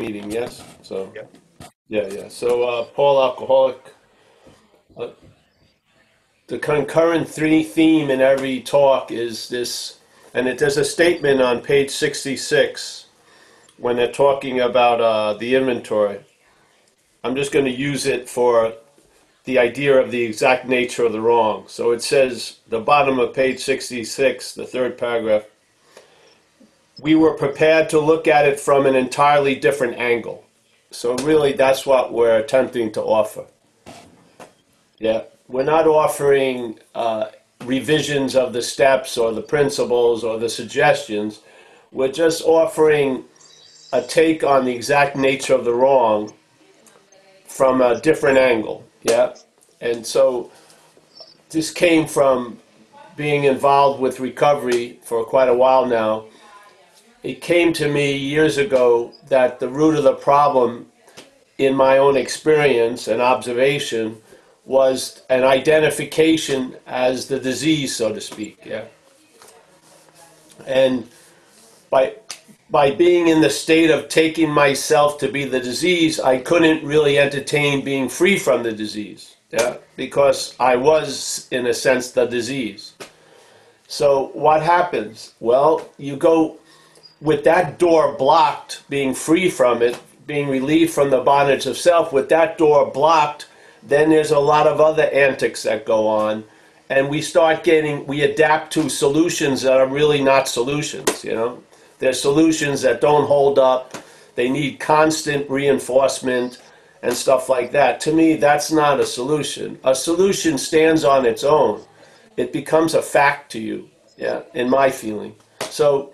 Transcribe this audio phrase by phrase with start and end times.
[0.00, 0.64] meeting, yes?
[0.82, 1.32] So, Yep.
[1.88, 2.28] yeah, yeah.
[2.28, 3.94] So, uh, Paul Alcoholic,
[4.96, 5.08] uh,
[6.48, 10.00] the concurrent three theme in every talk is this,
[10.34, 13.06] and it, there's a statement on page 66
[13.78, 16.20] when they're talking about uh, the inventory.
[17.24, 18.74] I'm just going to use it for
[19.44, 21.64] the idea of the exact nature of the wrong.
[21.68, 25.44] So it says, the bottom of page 66, the third paragraph,
[27.00, 30.44] we were prepared to look at it from an entirely different angle.
[30.90, 33.46] So really, that's what we're attempting to offer.
[34.98, 37.26] Yeah, we're not offering uh,
[37.64, 41.40] revisions of the steps or the principles or the suggestions.
[41.92, 43.24] We're just offering
[43.92, 46.34] a take on the exact nature of the wrong
[47.46, 48.84] from a different angle.
[49.02, 49.34] Yeah,
[49.80, 50.50] and so
[51.48, 52.58] this came from
[53.16, 56.26] being involved with recovery for quite a while now
[57.22, 60.90] it came to me years ago that the root of the problem
[61.58, 64.20] in my own experience and observation
[64.64, 68.58] was an identification as the disease, so to speak.
[68.64, 68.84] Yeah.
[70.66, 71.08] And
[71.90, 72.14] by
[72.70, 77.18] by being in the state of taking myself to be the disease, I couldn't really
[77.18, 79.36] entertain being free from the disease.
[79.50, 82.94] Yeah, because I was, in a sense, the disease.
[83.88, 85.34] So what happens?
[85.40, 86.58] Well, you go
[87.20, 92.12] with that door blocked, being free from it, being relieved from the bondage of self,
[92.12, 93.46] with that door blocked,
[93.82, 96.44] then there's a lot of other antics that go on.
[96.88, 101.62] And we start getting, we adapt to solutions that are really not solutions, you know?
[101.98, 103.96] They're solutions that don't hold up,
[104.34, 106.60] they need constant reinforcement
[107.02, 108.00] and stuff like that.
[108.00, 109.78] To me, that's not a solution.
[109.84, 111.82] A solution stands on its own,
[112.36, 115.34] it becomes a fact to you, yeah, in my feeling.
[115.68, 116.12] So,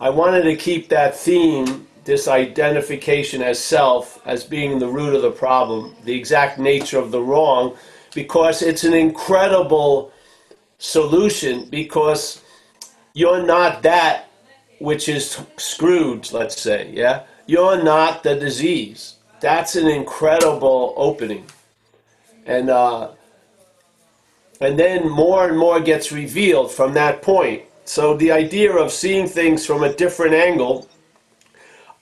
[0.00, 5.20] I wanted to keep that theme, this identification as self, as being the root of
[5.20, 7.76] the problem, the exact nature of the wrong,
[8.14, 10.10] because it's an incredible
[10.78, 12.40] solution because
[13.12, 14.30] you're not that
[14.78, 17.24] which is screwed, let's say, yeah?
[17.46, 19.16] You're not the disease.
[19.40, 21.44] That's an incredible opening.
[22.46, 23.10] And uh,
[24.60, 27.64] and then more and more gets revealed from that point.
[27.84, 30.88] So the idea of seeing things from a different angle,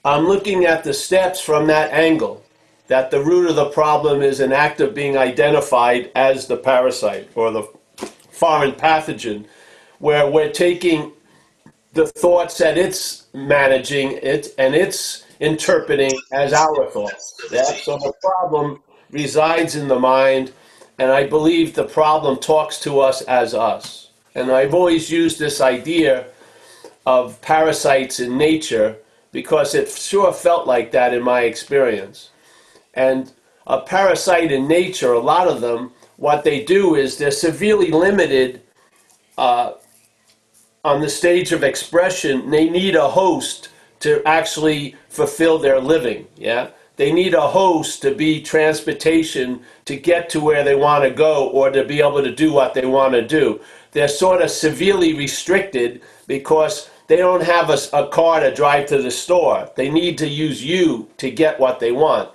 [0.05, 2.43] I'm looking at the steps from that angle.
[2.87, 7.29] That the root of the problem is an act of being identified as the parasite
[7.35, 7.63] or the
[8.31, 9.45] foreign pathogen,
[9.99, 11.11] where we're taking
[11.93, 17.35] the thoughts that it's managing it and it's interpreting as our thoughts.
[17.51, 17.63] Yeah?
[17.63, 18.81] So the problem
[19.11, 20.51] resides in the mind,
[20.97, 24.08] and I believe the problem talks to us as us.
[24.39, 26.27] And I've always used this idea
[27.05, 28.95] of parasites in nature
[29.31, 32.29] because it sure felt like that in my experience.
[32.93, 33.31] And
[33.67, 38.61] a parasite in nature, a lot of them, what they do is they're severely limited
[39.37, 39.73] uh,
[40.83, 42.49] on the stage of expression.
[42.49, 43.69] They need a host
[43.99, 46.27] to actually fulfill their living.
[46.37, 51.11] Yeah, they need a host to be transportation to get to where they want to
[51.11, 53.61] go or to be able to do what they want to do
[53.91, 59.01] they're sort of severely restricted because they don't have a, a, car to drive to
[59.01, 59.69] the store.
[59.75, 62.29] They need to use you to get what they want.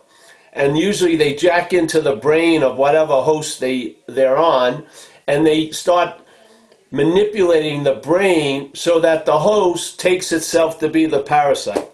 [0.53, 4.85] And usually they jack into the brain of whatever host they, they're on
[5.27, 6.21] and they start
[6.91, 11.91] manipulating the brain so that the host takes itself to be the parasite,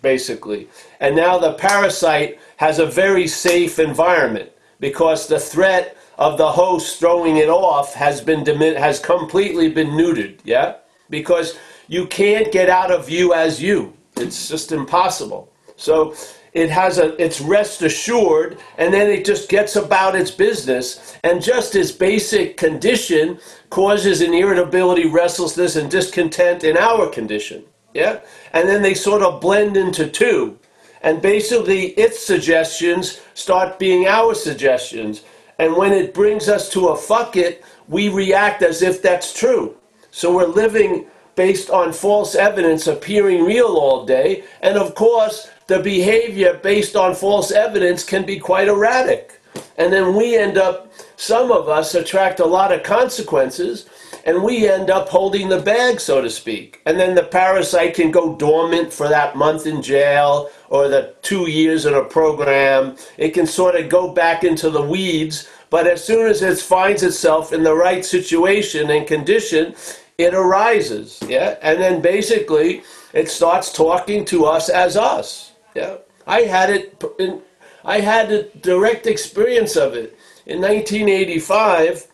[0.00, 0.68] basically.
[1.00, 7.00] And now the parasite has a very safe environment because the threat of the host
[7.00, 8.46] throwing it off has been
[8.76, 10.76] has completely been neutered, yeah?
[11.10, 13.92] Because you can't get out of you as you.
[14.16, 15.52] It's just impossible.
[15.76, 16.14] So
[16.52, 21.42] it has a it's rest assured and then it just gets about its business and
[21.42, 23.40] just its basic condition
[23.70, 28.20] causes an irritability restlessness and discontent in our condition yeah
[28.52, 30.58] and then they sort of blend into two
[31.00, 35.22] and basically its suggestions start being our suggestions
[35.62, 39.76] and when it brings us to a fuck it, we react as if that's true.
[40.10, 41.06] So we're living
[41.36, 44.42] based on false evidence appearing real all day.
[44.60, 49.40] And of course, the behavior based on false evidence can be quite erratic.
[49.76, 53.88] And then we end up, some of us attract a lot of consequences,
[54.24, 56.80] and we end up holding the bag, so to speak.
[56.86, 61.50] And then the parasite can go dormant for that month in jail or the two
[61.50, 62.96] years in a program.
[63.16, 67.02] It can sort of go back into the weeds but as soon as it finds
[67.02, 69.74] itself in the right situation and condition,
[70.18, 71.18] it arises.
[71.26, 71.56] Yeah.
[71.62, 72.82] And then basically
[73.14, 75.52] it starts talking to us as us.
[75.74, 75.96] Yeah.
[76.26, 77.02] I had it.
[77.18, 77.40] In,
[77.86, 80.14] I had a direct experience of it
[80.44, 82.06] in 1985.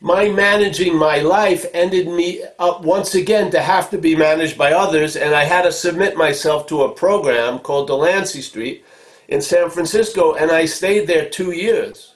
[0.00, 4.72] My managing my life ended me up once again to have to be managed by
[4.72, 8.86] others, and I had to submit myself to a program called Delancey Street
[9.28, 12.11] in San Francisco, and I stayed there two years.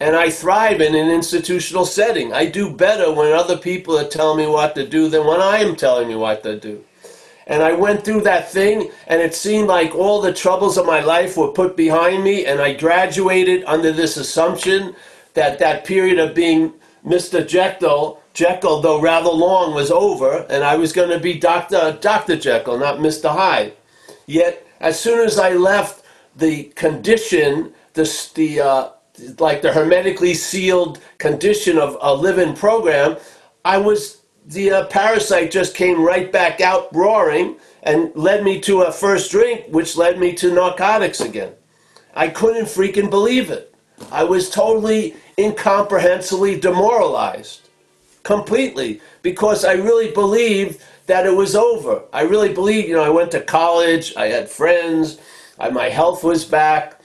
[0.00, 2.32] And I thrive in an institutional setting.
[2.32, 5.58] I do better when other people are telling me what to do than when I
[5.58, 6.84] am telling you what to do.
[7.48, 11.00] And I went through that thing, and it seemed like all the troubles of my
[11.00, 14.94] life were put behind me, and I graduated under this assumption
[15.34, 16.74] that that period of being
[17.04, 17.46] Mr.
[17.46, 21.98] Jekyll, Jekyll, though rather long, was over, and I was going to be Dr.
[22.00, 22.36] Dr.
[22.36, 23.30] Jekyll, not Mr.
[23.30, 23.72] Hyde.
[24.26, 26.04] Yet, as soon as I left
[26.36, 28.90] the condition, the, the uh,
[29.38, 33.16] like the hermetically sealed condition of a living program,
[33.64, 38.82] I was the uh, parasite just came right back out roaring and led me to
[38.82, 41.52] a first drink, which led me to narcotics again.
[42.14, 43.74] I couldn't freaking believe it.
[44.10, 47.68] I was totally incomprehensibly demoralized.
[48.22, 49.00] Completely.
[49.22, 52.02] Because I really believed that it was over.
[52.12, 55.18] I really believed, you know, I went to college, I had friends,
[55.58, 56.97] I, my health was back,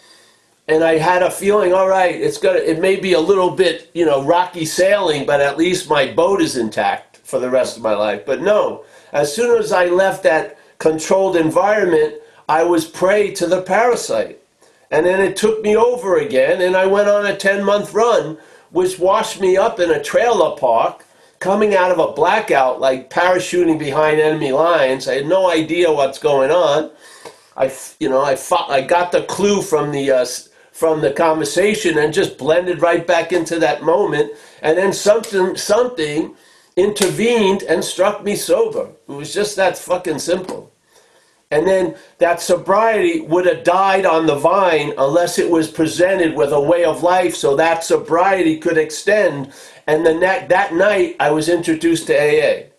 [0.67, 3.89] and I had a feeling, all right, it's gonna, it may be a little bit,
[3.93, 7.83] you know, rocky sailing, but at least my boat is intact for the rest of
[7.83, 8.25] my life.
[8.25, 12.15] But no, as soon as I left that controlled environment,
[12.47, 14.39] I was prey to the parasite.
[14.89, 18.37] And then it took me over again, and I went on a 10 month run,
[18.71, 21.05] which washed me up in a trailer park,
[21.39, 25.07] coming out of a blackout, like parachuting behind enemy lines.
[25.07, 26.89] I had no idea what's going on.
[27.57, 30.25] I, you know, I, fought, I got the clue from the, uh,
[30.73, 34.33] from the conversation and just blended right back into that moment.
[34.61, 36.35] And then something, something
[36.75, 38.89] intervened and struck me sober.
[39.07, 40.71] It was just that fucking simple.
[41.51, 46.51] And then that sobriety would have died on the vine unless it was presented with
[46.51, 49.53] a way of life so that sobriety could extend.
[49.85, 52.69] And the ne- that night, I was introduced to AA.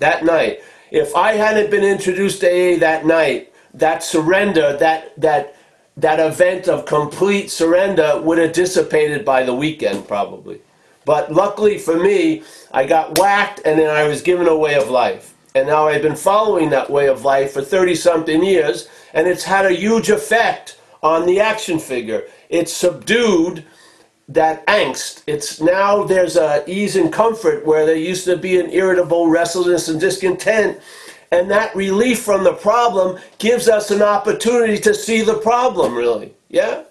[0.00, 0.60] That night.
[0.90, 5.56] If I hadn't been introduced to AA that night, that surrender, that, that,
[5.98, 10.60] that event of complete surrender would have dissipated by the weekend, probably.
[11.04, 12.42] But luckily for me,
[12.72, 15.34] I got whacked and then I was given a way of life.
[15.54, 19.44] And now I've been following that way of life for 30 something years, and it's
[19.44, 22.24] had a huge effect on the action figure.
[22.48, 23.64] It's subdued
[24.28, 25.22] that angst.
[25.26, 29.88] It's now there's a ease and comfort where there used to be an irritable restlessness
[29.88, 30.78] and discontent.
[31.30, 36.32] And that relief from the problem gives us an opportunity to see the problem, really.
[36.48, 36.84] Yeah?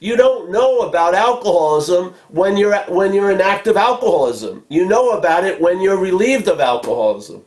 [0.00, 4.64] You don't know about alcoholism when you're, when you're in active alcoholism.
[4.68, 7.44] You know about it when you're relieved of alcoholism.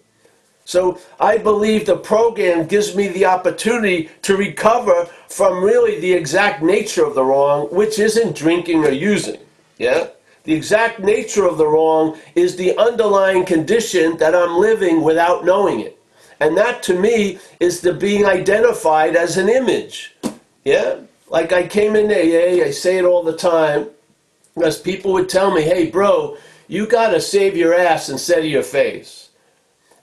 [0.65, 6.61] So I believe the program gives me the opportunity to recover from really the exact
[6.61, 9.39] nature of the wrong, which isn't drinking or using.
[9.79, 10.07] Yeah?
[10.43, 15.79] The exact nature of the wrong is the underlying condition that I'm living without knowing
[15.79, 15.98] it.
[16.39, 20.15] And that to me is the being identified as an image.
[20.63, 20.97] Yeah?
[21.29, 23.87] Like I came in AA, I say it all the time,
[24.55, 26.37] because people would tell me, hey, bro,
[26.67, 29.29] you got to save your ass instead of your face.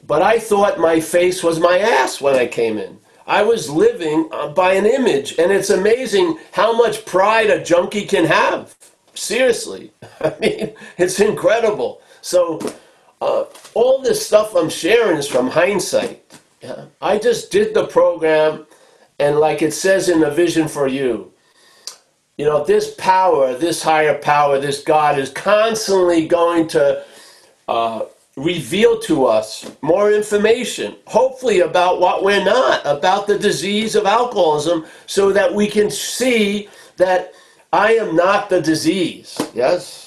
[0.06, 2.98] But I thought my face was my ass when I came in.
[3.26, 8.06] I was living uh, by an image, and it's amazing how much pride a junkie
[8.06, 8.74] can have.
[9.14, 9.92] Seriously.
[10.20, 12.02] I mean, it's incredible.
[12.20, 12.60] So,
[13.20, 13.44] uh,
[13.74, 16.22] all this stuff I'm sharing is from hindsight.
[16.62, 16.86] Yeah.
[17.00, 18.66] I just did the program,
[19.18, 21.32] and like it says in the vision for you,
[22.36, 27.04] you know, this power, this higher power, this God is constantly going to
[27.68, 28.02] uh,
[28.36, 34.84] reveal to us more information, hopefully about what we're not, about the disease of alcoholism,
[35.06, 36.68] so that we can see
[36.98, 37.32] that
[37.72, 39.40] I am not the disease.
[39.54, 40.05] Yes?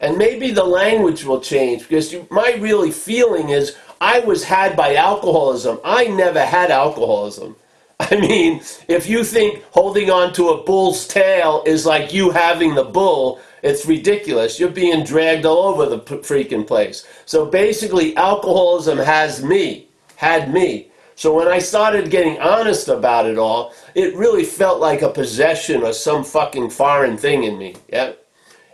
[0.00, 4.76] And maybe the language will change because you, my really feeling is I was had
[4.76, 5.80] by alcoholism.
[5.84, 7.56] I never had alcoholism.
[8.00, 12.74] I mean, if you think holding on to a bull's tail is like you having
[12.74, 14.60] the bull, it's ridiculous.
[14.60, 17.06] You're being dragged all over the freaking place.
[17.24, 20.90] So basically, alcoholism has me, had me.
[21.14, 25.82] So when I started getting honest about it all, it really felt like a possession
[25.82, 27.76] or some fucking foreign thing in me.
[27.88, 28.12] Yeah?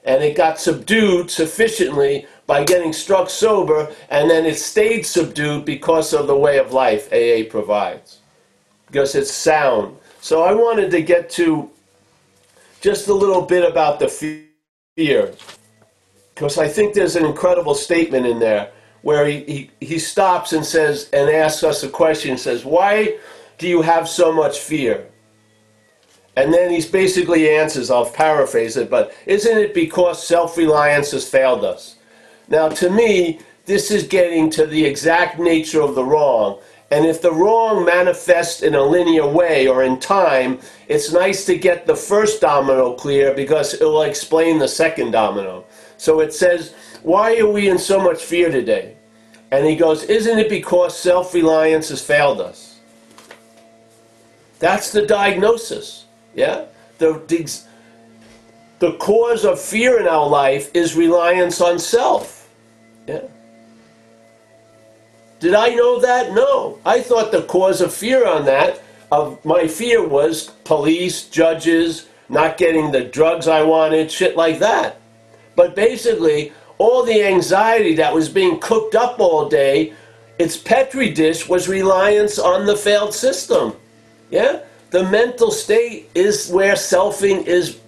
[0.05, 6.13] And it got subdued sufficiently by getting struck sober, and then it stayed subdued because
[6.13, 8.19] of the way of life AA provides.
[8.87, 9.97] Because it's sound.
[10.21, 11.71] So I wanted to get to
[12.81, 14.09] just a little bit about the
[14.97, 15.33] fear.
[16.35, 20.65] Because I think there's an incredible statement in there where he, he, he stops and
[20.65, 23.19] says and asks us a question says, Why
[23.59, 25.07] do you have so much fear?
[26.37, 31.29] And then he basically answers, I'll paraphrase it, but isn't it because self reliance has
[31.29, 31.97] failed us?
[32.49, 36.61] Now, to me, this is getting to the exact nature of the wrong.
[36.91, 40.59] And if the wrong manifests in a linear way or in time,
[40.89, 45.65] it's nice to get the first domino clear because it will explain the second domino.
[45.97, 48.97] So it says, Why are we in so much fear today?
[49.51, 52.81] And he goes, Isn't it because self reliance has failed us?
[54.59, 56.02] That's the diagnosis.
[56.35, 56.67] Yeah?
[56.99, 57.61] The, the,
[58.79, 62.49] the cause of fear in our life is reliance on self.
[63.07, 63.23] Yeah?
[65.41, 66.33] Did I know that?
[66.33, 66.79] No.
[66.85, 72.57] I thought the cause of fear on that, of my fear was police, judges, not
[72.57, 75.01] getting the drugs I wanted, shit like that.
[75.55, 79.93] But basically, all the anxiety that was being cooked up all day,
[80.39, 83.75] its petri dish was reliance on the failed system.
[84.31, 84.61] Yeah?
[84.93, 87.81] The mental state is where selfing is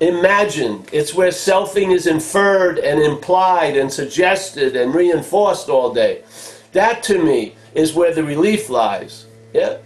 [0.00, 0.86] imagined.
[0.92, 6.24] It's where selfing is inferred and implied and suggested and reinforced all day.
[6.72, 9.24] That to me is where the relief lies.
[9.54, 9.78] Yeah?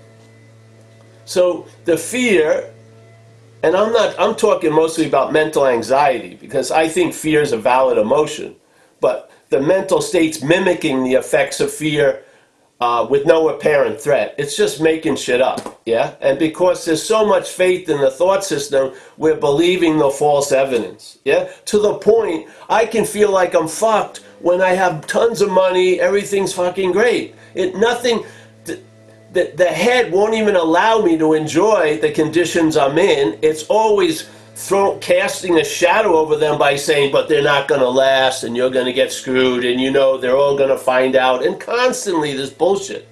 [1.25, 2.75] So the fear
[3.63, 7.59] and I'm not I'm talking mostly about mental anxiety because I think fear is a
[7.59, 8.57] valid emotion.
[9.01, 12.25] But the mental state's mimicking the effects of fear
[12.81, 14.35] uh, with no apparent threat.
[14.39, 16.15] It's just making shit up, yeah?
[16.21, 21.19] And because there's so much faith in the thought system, we're believing the false evidence,
[21.25, 21.51] yeah?
[21.67, 26.01] To the point I can feel like I'm fucked when I have tons of money,
[26.01, 27.35] everything's fucking great.
[27.55, 28.25] It nothing
[29.33, 33.39] the, the head won't even allow me to enjoy the conditions I'm in.
[33.43, 34.29] It's always
[34.61, 38.57] throw, casting a shadow over them by saying, but they're not going to last and
[38.57, 41.45] you're going to get screwed and you know they're all going to find out.
[41.45, 43.09] And constantly this bullshit.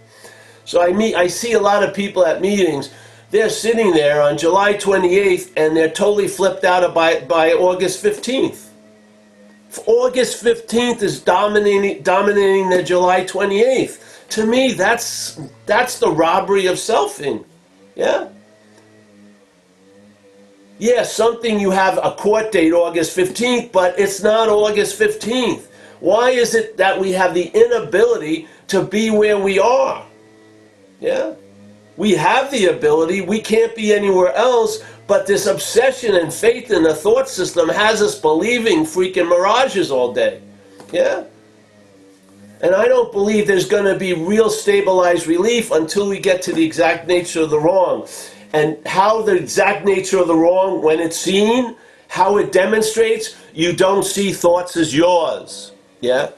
[0.64, 2.90] So I meet, I see a lot of people at meetings.
[3.30, 8.66] They're sitting there on July 28th and they're totally flipped out by, by August 15th.
[9.86, 16.76] August 15th is dominating, dominating the July 28th to me, that's that's the robbery of
[16.76, 17.44] selfing.
[17.94, 18.28] Yeah.
[20.78, 25.66] Yeah, something you have a court date August 15th, but it's not August 15th.
[25.98, 30.06] Why is it that we have the inability to be where we are?
[31.00, 31.34] Yeah?
[31.96, 36.84] We have the ability, we can't be anywhere else, but this obsession and faith in
[36.84, 40.40] the thought system has us believing freaking mirages all day.
[40.92, 41.24] Yeah?
[42.60, 46.52] And I don't believe there's going to be real stabilized relief until we get to
[46.52, 48.06] the exact nature of the wrong.
[48.52, 51.76] And how the exact nature of the wrong, when it's seen,
[52.08, 55.72] how it demonstrates, you don't see thoughts as yours.
[56.00, 56.30] Yeah?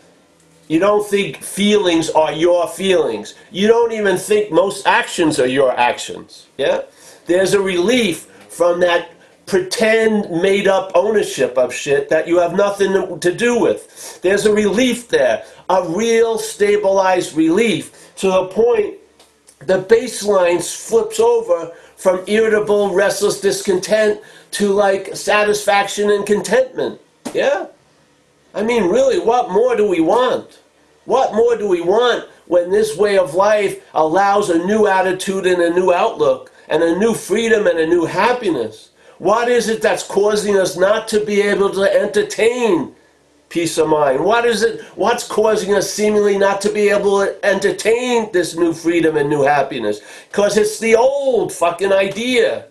[0.68, 3.34] You don't think feelings are your feelings.
[3.50, 6.46] You don't even think most actions are your actions.
[6.58, 6.82] Yeah?
[7.26, 9.10] There's a relief from that
[9.46, 14.20] pretend made up ownership of shit that you have nothing to do with.
[14.22, 18.94] There's a relief there, a real stabilized relief to the point
[19.66, 26.98] the baseline flips over from irritable, restless discontent to like satisfaction and contentment.
[27.34, 27.66] Yeah?
[28.54, 30.60] I mean, really, what more do we want?
[31.04, 35.60] What more do we want when this way of life allows a new attitude and
[35.60, 38.90] a new outlook and a new freedom and a new happiness?
[39.18, 42.94] What is it that's causing us not to be able to entertain
[43.50, 44.24] peace of mind?
[44.24, 44.80] What is it?
[44.94, 49.42] What's causing us seemingly not to be able to entertain this new freedom and new
[49.42, 50.00] happiness?
[50.30, 52.66] Because it's the old fucking idea.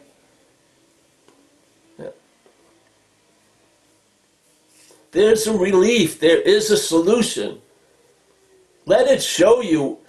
[5.12, 6.20] There's some relief.
[6.20, 7.60] There is a solution.
[8.86, 10.00] Let it show you,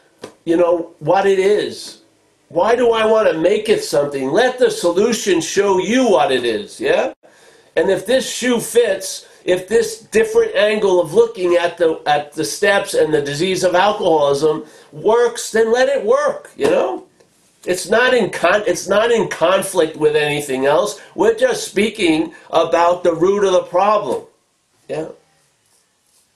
[0.44, 2.02] you know, what it is.
[2.48, 4.30] Why do I want to make it something?
[4.30, 7.12] Let the solution show you what it is, yeah?
[7.76, 12.44] And if this shoe fits, if this different angle of looking at the at the
[12.44, 17.06] steps and the disease of alcoholism works, then let it work, you know?
[17.64, 21.00] It's not in con- it's not in conflict with anything else.
[21.14, 24.24] We're just speaking about the root of the problem.
[24.88, 25.08] Yeah.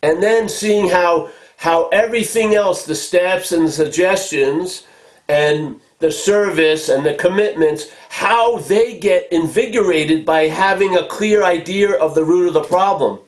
[0.02, 4.86] And then seeing how how everything else, the steps and the suggestions
[5.28, 11.92] and the service and the commitments, how they get invigorated by having a clear idea
[11.92, 13.18] of the root of the problem,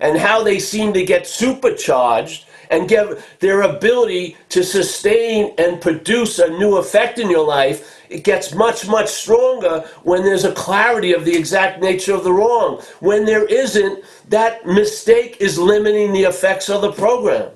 [0.00, 6.38] and how they seem to get supercharged and get their ability to sustain and produce
[6.38, 8.00] a new effect in your life.
[8.08, 12.32] It gets much, much stronger when there's a clarity of the exact nature of the
[12.32, 12.80] wrong.
[13.00, 17.50] When there isn't, that mistake is limiting the effects of the program.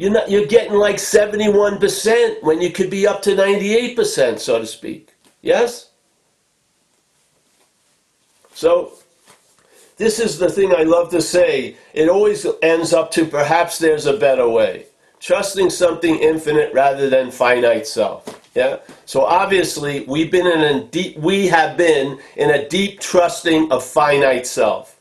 [0.00, 4.64] You're not you're getting like 71% when you could be up to 98%, so to
[4.64, 5.10] speak.
[5.42, 5.90] Yes?
[8.54, 8.94] So
[9.98, 11.76] this is the thing I love to say.
[11.92, 14.86] It always ends up to perhaps there's a better way.
[15.18, 18.40] Trusting something infinite rather than finite self.
[18.54, 18.78] Yeah.
[19.04, 23.84] So obviously we've been in a deep we have been in a deep trusting of
[23.84, 24.98] finite self.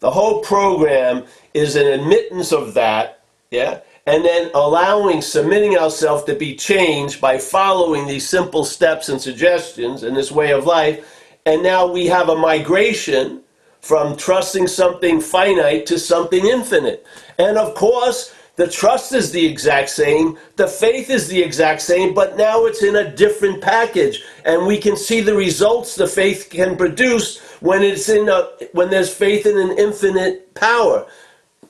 [0.00, 6.34] The whole program is an admittance of that, yeah, and then allowing, submitting ourselves to
[6.34, 11.22] be changed by following these simple steps and suggestions in this way of life.
[11.46, 13.42] And now we have a migration
[13.80, 17.06] from trusting something finite to something infinite.
[17.38, 22.14] And of course, the trust is the exact same, the faith is the exact same,
[22.14, 24.22] but now it's in a different package.
[24.44, 28.90] And we can see the results the faith can produce when it's in a when
[28.90, 31.06] there's faith in an infinite power.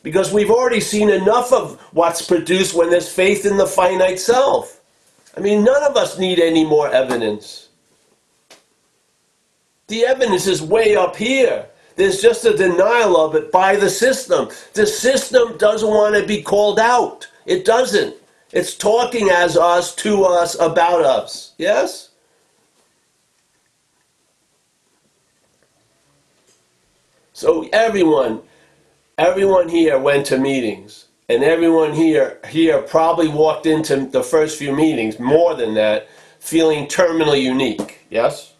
[0.05, 4.83] Because we've already seen enough of what's produced when there's faith in the finite self.
[5.37, 7.71] I mean, none of us need any more evidence.
[9.89, 11.67] The evidence is way up here.
[11.97, 14.51] There's just a denial of it by the system.
[14.75, 17.27] The system doesn't want to be called out.
[17.47, 18.15] It doesn't.
[18.53, 21.55] It's talking as us, to us, about us.
[21.57, 22.11] Yes?
[27.33, 28.43] So everyone,
[29.18, 31.06] everyone here went to meetings.
[31.28, 36.87] And everyone here here probably walked into the first few meetings, more than that, feeling
[36.87, 38.00] terminally unique.
[38.11, 38.54] Yes?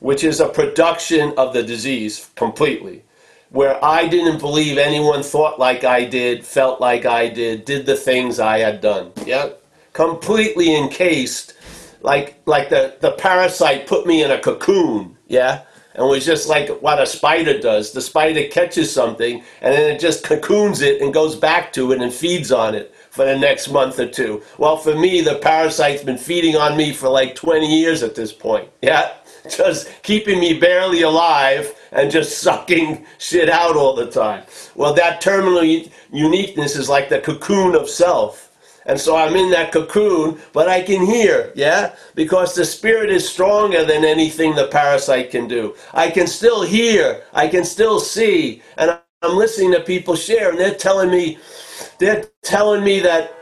[0.00, 3.02] which is a production of the disease completely.
[3.50, 7.96] Where I didn't believe anyone thought like I did, felt like I did, did the
[7.96, 9.12] things I had done.
[9.24, 9.50] Yeah?
[9.94, 11.54] Completely encased,
[12.02, 15.62] like like the, the parasite put me in a cocoon, yeah?
[15.98, 17.92] And was just like what a spider does.
[17.92, 22.00] The spider catches something and then it just cocoons it and goes back to it
[22.00, 24.40] and feeds on it for the next month or two.
[24.58, 28.32] Well, for me, the parasite's been feeding on me for like 20 years at this
[28.32, 28.70] point.
[28.80, 29.12] Yeah?
[29.50, 34.44] just keeping me barely alive and just sucking shit out all the time.
[34.74, 35.64] Well, that terminal
[36.12, 38.47] uniqueness is like the cocoon of self.
[38.88, 41.94] And so I'm in that cocoon, but I can hear, yeah?
[42.14, 45.76] Because the spirit is stronger than anything the parasite can do.
[45.94, 50.58] I can still hear, I can still see, and I'm listening to people share, and
[50.58, 51.38] they're telling me,
[52.00, 53.34] they're telling me that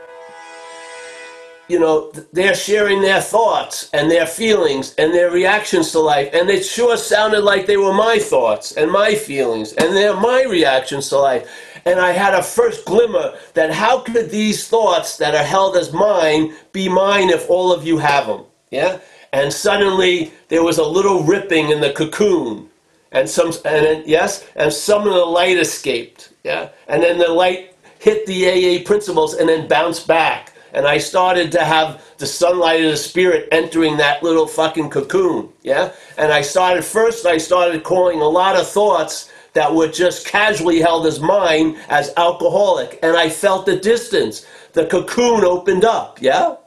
[1.67, 6.29] you know, they're sharing their thoughts and their feelings and their reactions to life.
[6.33, 10.43] And it sure sounded like they were my thoughts and my feelings and they're my
[10.43, 11.49] reactions to life.
[11.87, 15.93] And I had a first glimmer that how could these thoughts that are held as
[15.93, 18.43] mine be mine if all of you have them?
[18.71, 18.99] Yeah?
[19.31, 22.69] And suddenly there was a little ripping in the cocoon.
[23.13, 26.33] And some, and then, yes, and some of the light escaped.
[26.43, 26.69] Yeah?
[26.89, 31.51] And then the light hit the AA principles and then bounced back and I started
[31.53, 35.49] to have the sunlight of the spirit entering that little fucking cocoon.
[35.63, 35.91] Yeah?
[36.17, 40.79] And I started, first, I started calling a lot of thoughts that were just casually
[40.79, 42.99] held as mine as alcoholic.
[43.01, 44.45] And I felt the distance.
[44.73, 46.21] The cocoon opened up.
[46.21, 46.57] Yeah?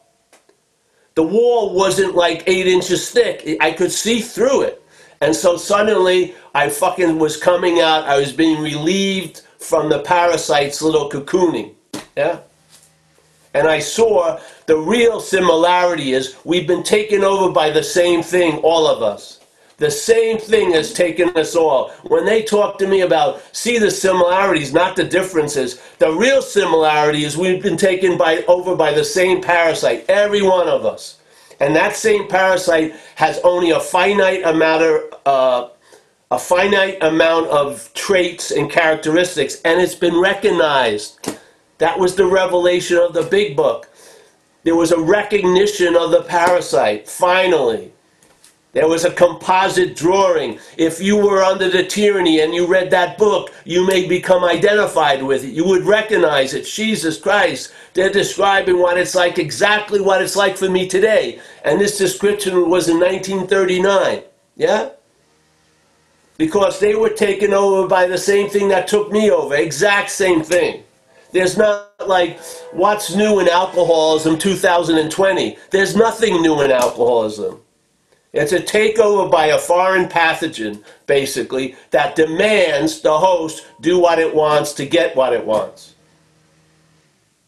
[1.15, 4.83] The wall wasn't like eight inches thick, I could see through it.
[5.21, 10.83] And so suddenly, I fucking was coming out, I was being relieved from the parasite's
[10.83, 11.75] little cocooning.
[12.17, 12.41] Yeah?
[13.55, 18.57] And I saw the real similarity is we've been taken over by the same thing,
[18.65, 19.40] all of us.
[19.81, 21.91] The same thing has taken us all.
[22.03, 27.25] When they talk to me about see the similarities, not the differences, the real similarity
[27.25, 31.19] is we've been taken by over by the same parasite, every one of us.
[31.61, 35.69] And that same parasite has only a finite amount of uh,
[36.31, 41.39] a finite amount of traits and characteristics, and it's been recognized.
[41.79, 43.89] That was the revelation of the big book.
[44.63, 47.95] There was a recognition of the parasite, finally.
[48.73, 50.61] There was a composite drawing.
[50.77, 55.23] If you were under the tyranny and you read that book, you may become identified
[55.23, 55.53] with it.
[55.53, 56.67] You would recognize it.
[56.67, 57.73] Jesus Christ.
[57.95, 61.41] They're describing what it's like, exactly what it's like for me today.
[61.65, 64.23] And this description was in 1939.
[64.57, 64.91] Yeah?
[66.37, 69.57] Because they were taken over by the same thing that took me over.
[69.57, 70.85] Exact same thing.
[71.33, 72.39] There's not like
[72.73, 75.59] what's new in alcoholism 2020.
[75.71, 77.61] There's nothing new in alcoholism.
[78.33, 84.35] It's a takeover by a foreign pathogen, basically, that demands the host do what it
[84.35, 85.95] wants to get what it wants.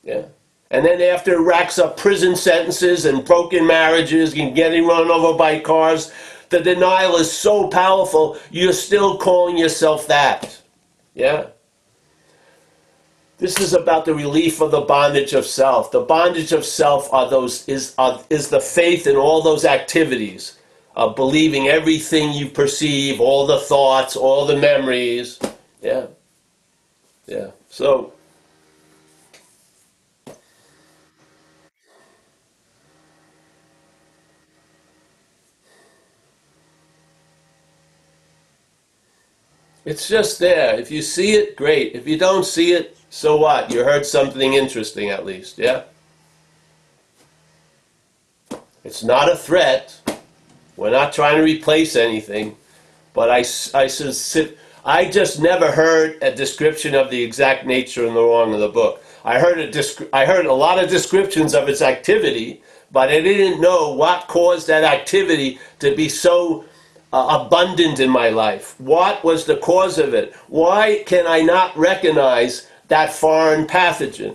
[0.02, 0.24] Yeah.
[0.72, 5.38] And then after it racks up prison sentences and broken marriages and getting run over
[5.38, 6.10] by cars,
[6.48, 10.60] the denial is so powerful, you're still calling yourself that.
[11.14, 11.46] Yeah.
[13.38, 15.90] This is about the relief of the bondage of self.
[15.90, 20.58] The bondage of self are those is are, is the faith in all those activities
[20.94, 25.38] of believing everything you perceive, all the thoughts, all the memories.
[25.80, 26.06] Yeah.
[27.26, 27.50] Yeah.
[27.70, 28.12] So
[39.84, 40.78] It's just there.
[40.78, 41.94] If you see it, great.
[41.94, 43.72] If you don't see it, so what?
[43.72, 45.82] You heard something interesting at least, yeah?
[48.84, 50.00] It's not a threat.
[50.82, 52.56] We're not trying to replace anything.
[53.14, 53.88] But I, I,
[54.84, 58.68] I just never heard a description of the exact nature and the wrong of the
[58.68, 59.00] book.
[59.24, 63.60] I heard, a I heard a lot of descriptions of its activity, but I didn't
[63.60, 66.64] know what caused that activity to be so
[67.12, 68.74] uh, abundant in my life?
[68.80, 70.34] What was the cause of it?
[70.48, 74.34] Why can I not recognize that foreign pathogen?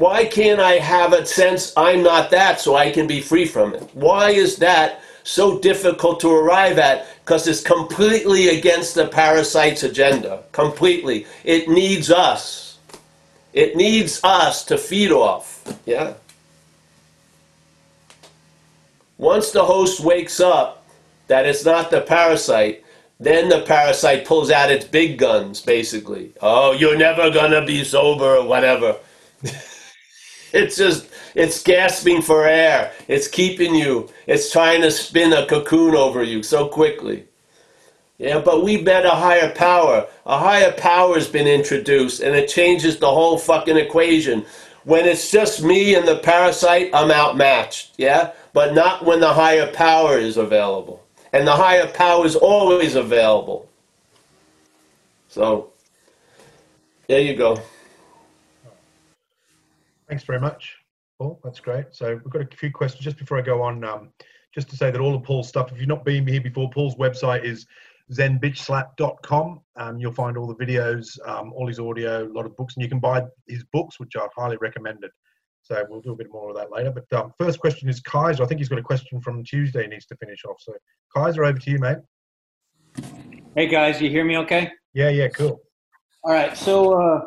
[0.00, 3.74] Why can't I have a sense I'm not that so I can be free from
[3.74, 3.82] it?
[3.92, 7.06] Why is that so difficult to arrive at?
[7.22, 10.44] Because it's completely against the parasite's agenda.
[10.52, 11.26] Completely.
[11.44, 12.78] It needs us.
[13.52, 15.62] It needs us to feed off.
[15.84, 16.14] Yeah?
[19.18, 20.82] Once the host wakes up
[21.26, 22.82] that it's not the parasite,
[23.18, 26.32] then the parasite pulls out its big guns, basically.
[26.40, 28.96] Oh, you're never gonna be sober or whatever.
[30.52, 32.92] it's just, it's gasping for air.
[33.08, 34.08] It's keeping you.
[34.26, 37.24] It's trying to spin a cocoon over you so quickly.
[38.18, 40.06] Yeah, but we met a higher power.
[40.26, 44.44] A higher power's been introduced, and it changes the whole fucking equation.
[44.84, 47.94] When it's just me and the parasite, I'm outmatched.
[47.96, 48.32] Yeah?
[48.52, 51.02] but not when the higher power is available.
[51.32, 53.68] And the higher power is always available.
[55.28, 55.70] So,
[57.06, 57.60] there you go.
[60.10, 60.76] Thanks very much,
[61.20, 61.40] Paul.
[61.44, 61.86] That's great.
[61.92, 63.84] So, we've got a few questions just before I go on.
[63.84, 64.12] Um,
[64.52, 66.96] just to say that all of Paul's stuff, if you've not been here before, Paul's
[66.96, 67.64] website is
[68.12, 69.60] zenbitchslap.com.
[69.76, 72.82] Um, you'll find all the videos, um, all his audio, a lot of books, and
[72.82, 75.12] you can buy his books, which are highly recommended.
[75.62, 76.90] So we'll do a bit more of that later.
[76.90, 78.42] But um, first question is Kaiser.
[78.42, 79.82] I think he's got a question from Tuesday.
[79.82, 80.56] He needs to finish off.
[80.58, 80.72] So
[81.16, 81.98] Kaiser, over to you, mate.
[83.54, 84.38] Hey guys, you hear me?
[84.38, 84.72] Okay.
[84.92, 85.10] Yeah.
[85.10, 85.28] Yeah.
[85.28, 85.60] Cool.
[86.24, 86.56] All right.
[86.56, 87.20] So uh,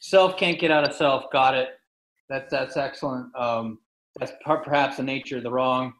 [0.00, 1.24] self can't get out of self.
[1.32, 1.70] Got it.
[2.30, 3.26] That's that's excellent.
[3.36, 3.78] Um,
[4.18, 5.92] that's perhaps the nature of the wrong.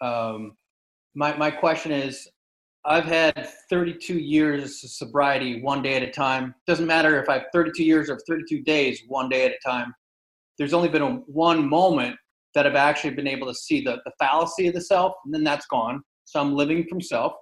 [0.00, 0.56] Um,
[1.14, 2.26] my my question is,
[2.86, 6.54] I've had 32 years of sobriety, one day at a time.
[6.66, 9.92] Doesn't matter if I have 32 years or 32 days, one day at a time
[10.58, 12.16] there's only been a, one moment
[12.54, 15.42] that I've actually been able to see the, the fallacy of the self, and then
[15.42, 16.02] that's gone.
[16.24, 17.32] So I'm living from self.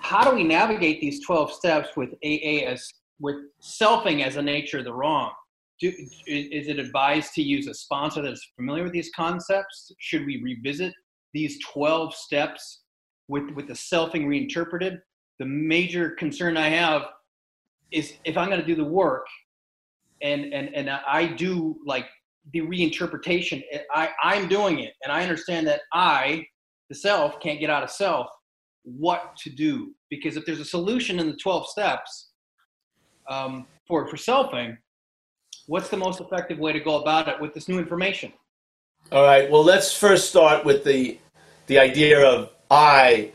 [0.00, 2.88] How do we navigate these 12 steps with AA as
[3.20, 5.32] with selfing as a nature of the wrong?
[5.80, 5.92] Do,
[6.26, 9.92] is it advised to use a sponsor that's familiar with these concepts?
[9.98, 10.92] Should we revisit
[11.32, 12.82] these 12 steps
[13.28, 14.98] with, with the selfing reinterpreted?
[15.38, 17.02] The major concern I have
[17.92, 19.26] is if I'm going to do the work
[20.22, 22.06] and and and I do like
[22.52, 23.62] the reinterpretation.
[23.94, 26.44] I I'm doing it, and I understand that I,
[26.88, 28.28] the self, can't get out of self.
[28.82, 29.94] What to do?
[30.10, 32.30] Because if there's a solution in the 12 steps
[33.28, 34.76] um, for for selfing,
[35.68, 38.32] what's the most effective way to go about it with this new information?
[39.12, 39.48] All right.
[39.48, 41.18] Well, let's first start with the
[41.66, 43.30] the idea of I.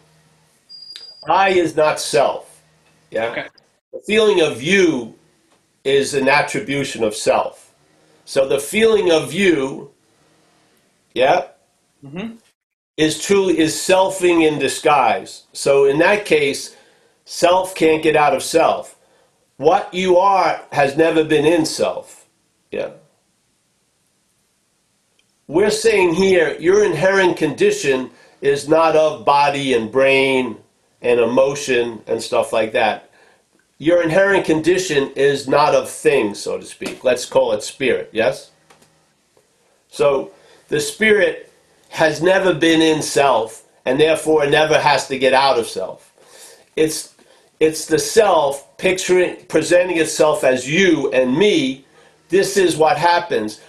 [1.29, 2.61] I is not self.
[3.09, 3.27] Yeah.
[3.27, 3.47] Okay.
[3.93, 5.15] The feeling of you
[5.83, 7.73] is an attribution of self.
[8.25, 9.91] So the feeling of you,
[11.13, 11.47] yeah,
[12.03, 12.35] mm-hmm.
[12.97, 15.45] is truly is selfing in disguise.
[15.53, 16.75] So in that case,
[17.25, 18.97] self can't get out of self.
[19.57, 22.22] What you are has never been in self.
[22.73, 22.91] Yeah.
[25.47, 28.09] We're saying here your inherent condition
[28.41, 30.57] is not of body and brain
[31.01, 33.09] and emotion and stuff like that
[33.83, 37.03] your inherent condition is not of things, so to speak.
[37.03, 38.51] Let's call it spirit, yes?
[39.89, 40.31] So
[40.69, 41.51] the spirit
[41.89, 46.13] has never been in self and therefore never has to get out of self.
[46.75, 47.13] It's
[47.59, 51.82] it's the self picturing presenting itself as you and me.
[52.33, 53.61] This is what happens.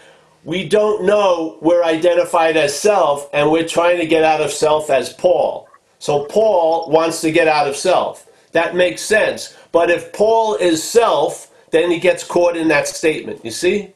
[0.42, 4.88] We don't know we're identified as self and we're trying to get out of self
[4.88, 5.68] as Paul.
[5.98, 8.27] So Paul wants to get out of self.
[8.53, 9.55] That makes sense.
[9.70, 13.44] But if Paul is self, then he gets caught in that statement.
[13.44, 13.92] You see?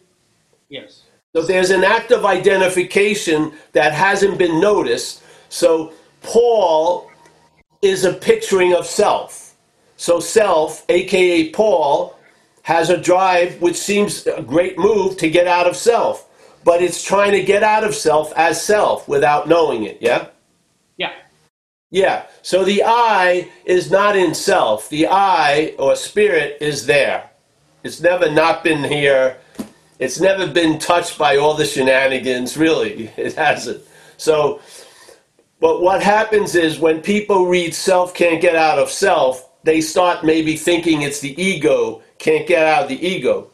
[0.69, 1.05] Yes.
[1.35, 5.23] So there's an act of identification that hasn't been noticed.
[5.49, 7.11] So Paul
[7.81, 9.57] is a picturing of self.
[9.97, 12.18] So self, aka Paul,
[12.69, 16.29] has a drive which seems a great move to get out of self,
[16.65, 20.29] but it's trying to get out of self as self without knowing it, yeah?
[20.99, 21.15] Yeah.
[21.91, 22.27] Yeah.
[22.43, 24.91] So the I is not in self.
[24.91, 27.31] The I or spirit is there.
[27.85, 29.39] It's never not been here.
[29.99, 33.11] It's never been touched by all the shenanigans, really.
[33.17, 33.83] It hasn't.
[34.19, 34.61] So,
[35.59, 40.23] but what happens is when people read self can't get out of self, they start
[40.23, 43.49] maybe thinking it's the ego can't get out of the ego.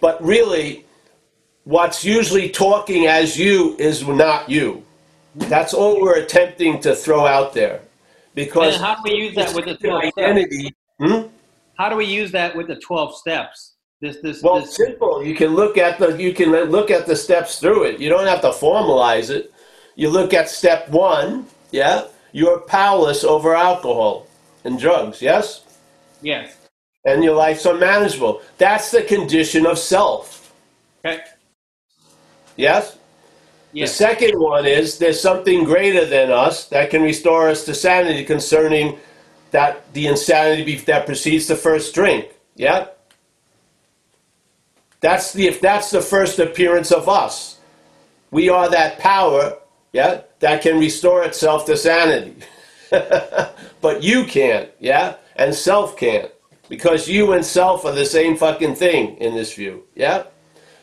[0.00, 0.84] But really,
[1.64, 4.84] what's usually talking as you is not you.
[5.34, 7.80] That's all we're attempting to throw out there.
[8.34, 10.18] Because And how do we use that with the it's 12 steps?
[10.18, 10.74] identity.
[10.98, 11.22] Hmm?
[11.76, 13.72] How do we use that with the 12 steps?
[14.00, 14.76] This, this, Well, this.
[14.76, 15.24] simple.
[15.24, 18.00] You can look at the you can look at the steps through it.
[18.00, 19.52] You don't have to formalize it.
[19.96, 21.46] You look at step one.
[21.70, 24.26] Yeah, you're powerless over alcohol
[24.64, 25.22] and drugs.
[25.22, 25.62] Yes,
[26.22, 26.56] Yes.
[27.04, 28.40] And your life's unmanageable.
[28.58, 30.52] That's the condition of self.
[31.04, 31.22] Okay.
[32.56, 32.96] Yes.
[33.72, 33.90] yes?
[33.90, 38.24] The second one is there's something greater than us that can restore us to sanity
[38.24, 38.98] concerning
[39.50, 42.28] that the insanity be- that precedes the first drink.
[42.56, 42.88] Yeah?
[45.00, 47.58] That's the if that's the first appearance of us.
[48.30, 49.58] We are that power,
[49.92, 52.34] yeah, that can restore itself to sanity.
[53.80, 55.16] but you can't, yeah?
[55.36, 56.33] And self can't.
[56.74, 60.24] Because you and self are the same fucking thing in this view, yeah?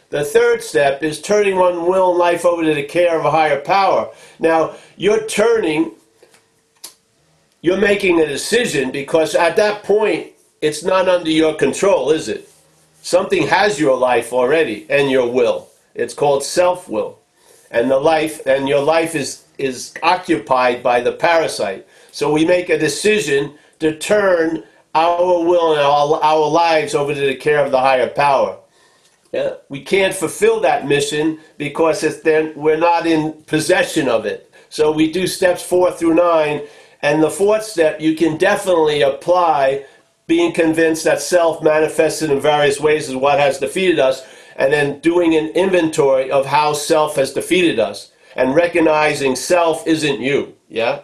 [0.10, 3.32] The third step is turning one will and life over to the care of a
[3.32, 4.10] higher power.
[4.40, 5.92] Now, you're turning,
[7.60, 10.28] you're making a decision because at that point,
[10.62, 12.50] it's not under your control, is it?
[13.02, 15.68] Something has your life already and your will.
[15.94, 17.20] It's called self will.
[17.70, 21.86] And the life and your life is is occupied by the parasite.
[22.14, 27.20] So we make a decision to turn our will and our, our lives over to
[27.20, 28.58] the care of the higher power.
[29.32, 34.52] Yeah, we can't fulfill that mission because it's then we're not in possession of it.
[34.70, 36.64] So we do steps four through nine,
[37.02, 39.86] and the fourth step you can definitely apply
[40.28, 44.26] being convinced that self manifested in various ways is what has defeated us,
[44.58, 50.20] and then doing an inventory of how self has defeated us, and recognizing self isn't
[50.20, 50.56] you.
[50.68, 51.04] Yeah.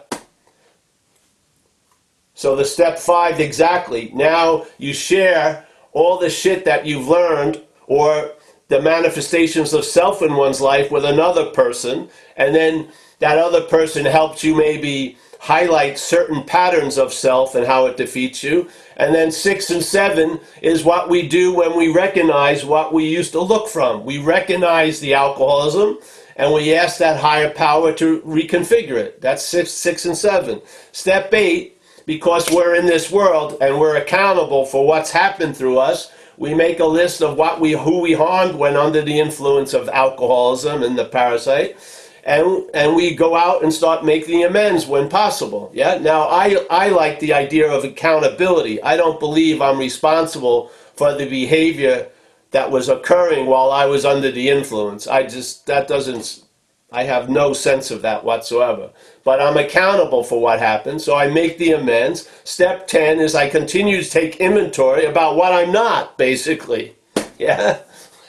[2.38, 4.12] So the step five exactly.
[4.14, 8.30] Now you share all the shit that you've learned or
[8.68, 14.04] the manifestations of self in one's life with another person, and then that other person
[14.04, 18.68] helps you maybe highlight certain patterns of self and how it defeats you.
[18.98, 23.32] And then six and seven is what we do when we recognize what we used
[23.32, 24.04] to look from.
[24.04, 25.98] We recognize the alcoholism
[26.36, 29.20] and we ask that higher power to reconfigure it.
[29.20, 30.62] That's six, six and seven.
[30.92, 31.77] Step eight,
[32.08, 36.80] because we're in this world and we're accountable for what's happened through us, we make
[36.80, 40.98] a list of what we who we harmed when under the influence of alcoholism and
[40.98, 41.76] the parasite
[42.24, 45.70] and and we go out and start making amends when possible.
[45.74, 45.98] Yeah?
[45.98, 48.82] Now i i like the idea of accountability.
[48.82, 52.08] I don't believe i'm responsible for the behavior
[52.52, 55.06] that was occurring while i was under the influence.
[55.06, 56.42] I just that doesn't
[56.90, 58.90] I have no sense of that whatsoever.
[59.28, 62.30] But I'm accountable for what happened, so I make the amends.
[62.44, 66.96] Step 10 is I continue to take inventory about what I'm not, basically.
[67.38, 67.78] Yeah?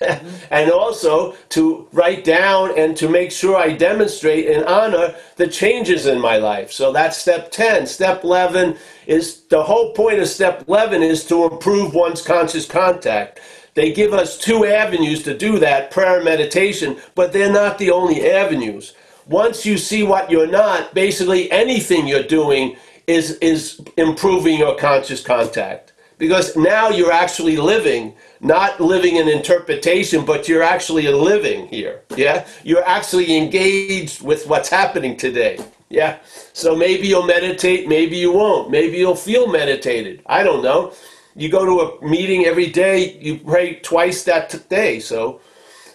[0.51, 6.05] and also to write down and to make sure I demonstrate and honor the changes
[6.05, 6.71] in my life.
[6.71, 7.87] So that's step 10.
[7.87, 13.39] Step 11 is the whole point of step 11 is to improve one's conscious contact.
[13.73, 17.89] They give us two avenues to do that prayer and meditation, but they're not the
[17.89, 18.93] only avenues.
[19.29, 22.75] Once you see what you're not, basically anything you're doing
[23.07, 25.93] is, is improving your conscious contact.
[26.17, 32.01] Because now you're actually living, not living in interpretation, but you're actually living here.
[32.17, 32.45] Yeah?
[32.63, 35.59] You're actually engaged with what's happening today.
[35.87, 36.17] Yeah?
[36.51, 38.69] So maybe you'll meditate, maybe you won't.
[38.69, 40.21] Maybe you'll feel meditated.
[40.25, 40.93] I don't know
[41.35, 45.39] you go to a meeting every day you pray twice that day so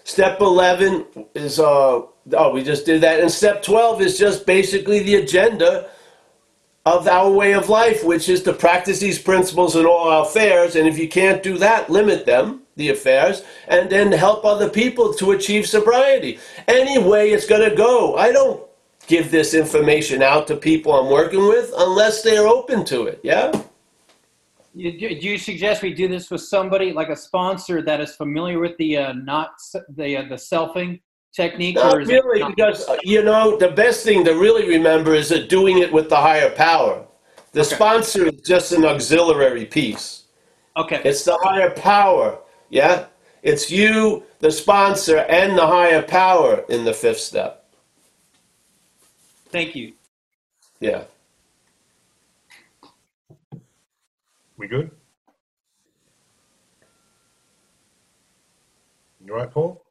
[0.04, 2.00] step 11 is uh
[2.32, 3.20] oh we just did that.
[3.20, 5.90] And step 12 is just basically the agenda
[6.87, 10.76] of our way of life which is to practice these principles in all our affairs.
[10.76, 15.14] And if you can't do that limit them the affairs and then help other people
[15.14, 16.38] to achieve sobriety.
[16.66, 18.16] Any way it's going to go.
[18.16, 18.64] I don't
[19.06, 23.52] give this information out to people i'm working with unless they're open to it yeah?
[24.76, 28.58] You, do you suggest we do this with somebody like a sponsor that is familiar
[28.58, 29.50] with the uh, not
[29.88, 31.00] the uh, the selfing
[31.34, 31.76] technique?
[31.76, 32.56] Not or is it really, not?
[32.56, 36.08] because uh, you know the best thing to really remember is that doing it with
[36.08, 37.04] the higher power.
[37.52, 37.74] The Okay.
[37.74, 40.24] sponsor is just an auxiliary piece.
[40.76, 41.00] Okay.
[41.04, 42.38] It's the higher power.
[42.68, 43.06] Yeah?
[43.42, 47.70] It's you, the sponsor, and the higher power in the fifth step.
[49.50, 49.92] Thank you.
[50.80, 51.04] Yeah.
[54.56, 54.90] We good?
[59.24, 59.83] You all right, Paul?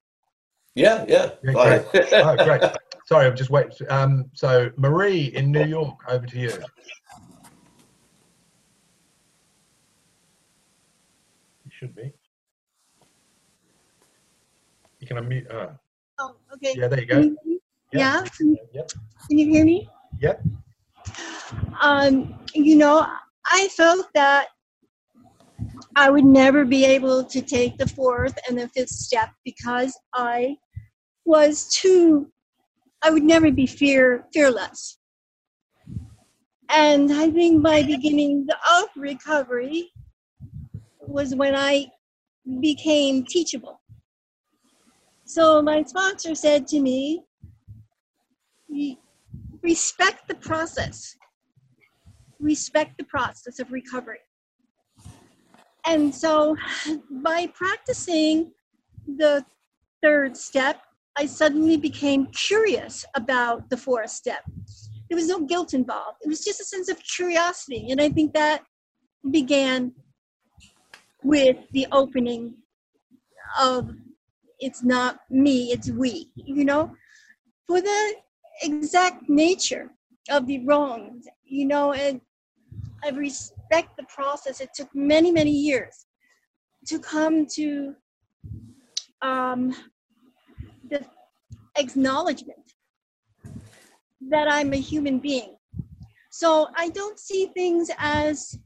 [0.75, 1.31] Yeah, yeah.
[1.43, 1.53] Yeah,
[1.91, 2.09] great.
[2.13, 2.61] Oh, great.
[3.05, 3.73] Sorry, I'm just waiting.
[3.89, 6.49] Um, so, Marie in New York, over to you.
[11.65, 12.11] You should be.
[14.99, 15.53] You can unmute.
[15.53, 15.73] Uh,
[16.19, 16.73] Oh, okay.
[16.75, 17.23] yeah, there you Can go.
[17.23, 17.59] you hear me?
[17.91, 18.25] Yeah.
[18.37, 18.91] Can Yep.
[19.27, 19.89] can you hear me?
[20.19, 20.43] Yep.
[21.81, 23.05] Um, you know,
[23.45, 24.47] I felt that
[25.95, 30.55] I would never be able to take the fourth and the fifth step because I
[31.25, 32.29] was to
[33.03, 34.97] I would never be fear fearless.
[36.69, 38.47] And I think my beginning
[38.79, 39.91] of recovery
[41.01, 41.87] was when I
[42.61, 43.81] became teachable.
[45.25, 47.23] So my sponsor said to me,
[49.61, 51.15] respect the process.
[52.39, 54.19] Respect the process of recovery.
[55.85, 56.55] And so
[57.11, 58.51] by practicing
[59.05, 59.45] the
[60.01, 60.81] third step,
[61.15, 64.43] I suddenly became curious about the fourth step.
[65.09, 66.17] There was no guilt involved.
[66.21, 67.91] It was just a sense of curiosity.
[67.91, 68.63] And I think that
[69.29, 69.93] began
[71.23, 72.55] with the opening
[73.59, 73.91] of
[74.59, 76.95] it's not me, it's we, you know,
[77.67, 78.13] for the
[78.61, 79.91] exact nature
[80.29, 82.21] of the wrongs, you know, and
[83.03, 84.61] I respect the process.
[84.61, 86.05] It took many, many years
[86.87, 87.95] to come to
[89.21, 89.75] um,
[90.89, 91.05] the
[91.77, 92.73] acknowledgement
[94.29, 95.55] that I'm a human being.
[96.31, 98.57] So I don't see things as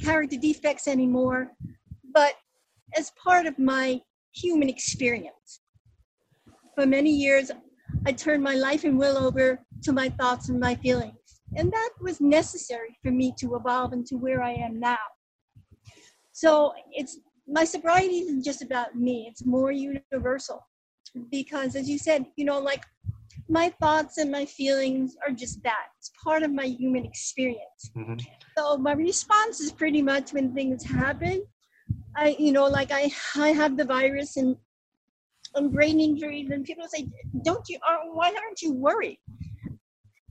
[0.00, 1.52] character defects anymore,
[2.12, 2.34] but
[2.96, 4.00] as part of my
[4.32, 5.60] human experience.
[6.74, 7.50] For many years,
[8.06, 11.14] I turned my life and will over to my thoughts and my feelings.
[11.56, 14.98] And that was necessary for me to evolve into where I am now.
[16.32, 20.64] So it's my sobriety isn't just about me, it's more universal.
[21.30, 22.84] Because as you said, you know, like
[23.48, 25.86] my thoughts and my feelings are just that.
[25.98, 27.90] It's part of my human experience.
[27.96, 28.20] Mhm.
[28.56, 31.44] So my response is pretty much when things happen,
[32.16, 34.56] I, you know, like I, I have the virus and
[35.54, 37.08] and brain injuries, and people say,
[37.42, 37.78] "Don't you?
[37.88, 39.18] Uh, why aren't you worried?"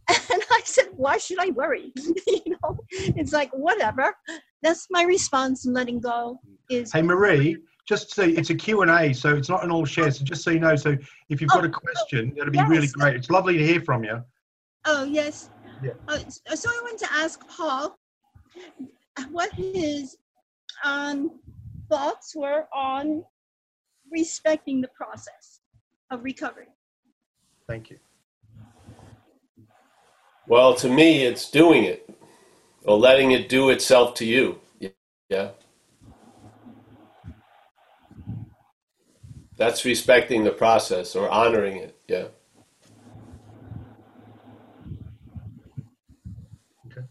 [0.32, 1.92] And I said, "Why should I worry?"
[2.28, 4.16] you know, it's like whatever.
[4.62, 6.40] That's my response in letting go.
[6.70, 10.12] Is Hey, Marie, just so it's a Q&A, so it's not an all share.
[10.12, 10.98] So just so you know, so
[11.30, 13.16] if you've got a question, that'd be really great.
[13.16, 14.24] It's lovely to hear from you.
[14.86, 15.50] oh yes.
[15.82, 15.92] Yeah.
[16.08, 16.18] Uh,
[16.56, 17.98] so I want to ask Paul
[19.32, 20.18] what his
[20.84, 21.40] um,
[21.88, 23.24] thoughts were on
[24.12, 25.60] respecting the process
[26.12, 26.68] of recovery.
[27.68, 27.98] Thank you.
[30.48, 32.10] Well, to me, it's doing it
[32.84, 34.60] or letting it do itself to you.
[35.30, 35.50] Yeah.
[39.58, 41.98] That's respecting the process or honoring it.
[42.08, 42.28] Yeah.
[46.86, 47.02] Okay.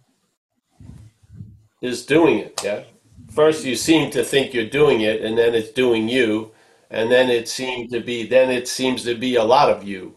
[1.82, 2.60] Is doing it.
[2.64, 2.84] Yeah.
[3.30, 6.52] First, you seem to think you're doing it, and then it's doing you,
[6.88, 8.26] and then it seems to be.
[8.26, 10.16] Then it seems to be a lot of you.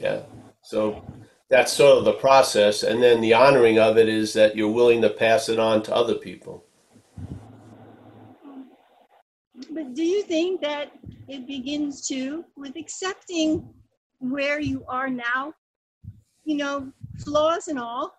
[0.00, 0.22] Yeah.
[0.62, 1.04] So
[1.48, 5.02] that's sort of the process, and then the honoring of it is that you're willing
[5.02, 6.65] to pass it on to other people.
[9.76, 10.90] But do you think that
[11.28, 13.68] it begins to with accepting
[14.20, 15.52] where you are now?
[16.44, 18.14] You know, flaws and all.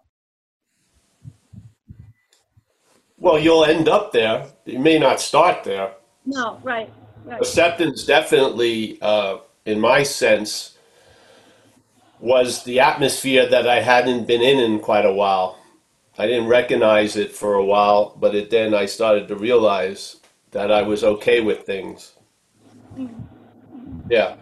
[3.18, 4.46] Well, you'll end up there.
[4.66, 5.94] You may not start there.
[6.28, 6.94] No, right,
[7.26, 7.42] right.
[7.42, 10.78] Acceptance definitely, uh, in my sense,
[12.20, 15.58] was the atmosphere that I hadn't been in in quite a while.
[16.20, 20.17] I didn't recognize it for a while, but it, then I started to realize
[20.52, 22.14] that I was okay with things.
[24.10, 24.36] Yeah.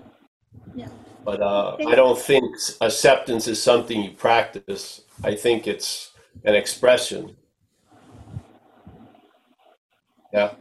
[0.75, 0.87] Yeah.
[1.23, 2.45] But uh, I don't think
[2.81, 5.01] acceptance is something you practice.
[5.23, 6.11] I think it's
[6.43, 7.35] an expression.
[10.33, 10.51] Yeah.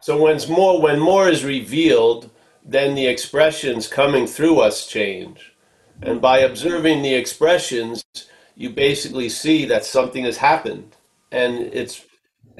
[0.00, 2.30] So when's more when more is revealed,
[2.64, 5.52] then the expressions coming through us change.
[6.02, 8.04] And by observing the expressions,
[8.54, 10.96] you basically see that something has happened.
[11.30, 12.04] And it's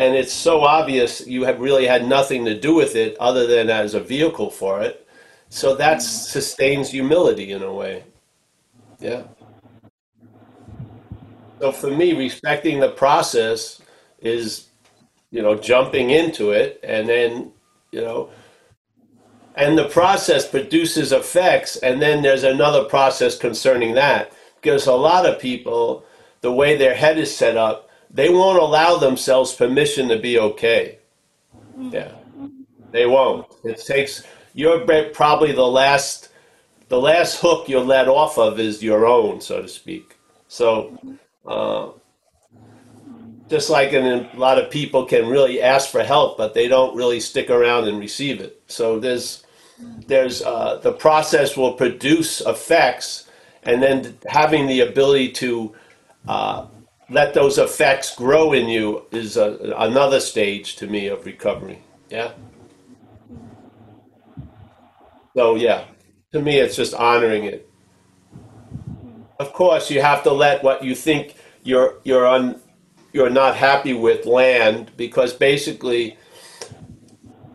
[0.01, 3.71] and it's so obvious you have really had nothing to do with it other than
[3.71, 5.07] as a vehicle for it.
[5.51, 6.01] So that mm-hmm.
[6.01, 8.05] sustains humility in a way.
[8.99, 9.25] Yeah.
[11.61, 13.83] So for me, respecting the process
[14.21, 14.71] is
[15.31, 17.53] you know, jumping into it, and then,
[17.93, 18.31] you know,
[19.55, 24.33] and the process produces effects, and then there's another process concerning that.
[24.61, 26.05] Because a lot of people,
[26.41, 30.99] the way their head is set up, they won't allow themselves permission to be okay.
[31.79, 32.13] Yeah,
[32.91, 33.47] they won't.
[33.65, 36.29] It takes you're probably the last
[36.89, 40.17] the last hook you're let off of is your own, so to speak.
[40.49, 40.99] So,
[41.47, 41.91] uh,
[43.49, 46.97] just like in, a lot of people can really ask for help, but they don't
[46.97, 48.61] really stick around and receive it.
[48.67, 49.45] So there's
[50.07, 53.29] there's uh, the process will produce effects,
[53.63, 55.75] and then having the ability to
[56.27, 56.67] uh,
[57.11, 61.83] let those effects grow in you is a, another stage to me of recovery.
[62.09, 62.33] Yeah.
[65.37, 65.85] So yeah,
[66.33, 67.69] to me, it's just honoring it.
[69.39, 72.61] Of course, you have to let what you think you're you're un,
[73.13, 76.17] you're not happy with land because basically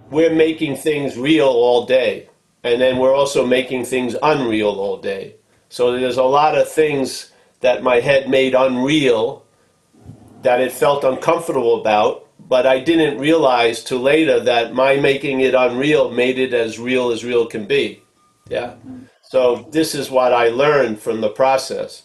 [0.10, 2.30] we're making things real all day,
[2.64, 5.36] and then we're also making things unreal all day.
[5.70, 7.32] So there's a lot of things
[7.62, 9.45] that my head made unreal
[10.46, 15.56] that it felt uncomfortable about, but I didn't realize till later that my making it
[15.56, 18.04] unreal made it as real as real can be.
[18.48, 18.76] Yeah.
[19.24, 22.04] So this is what I learned from the process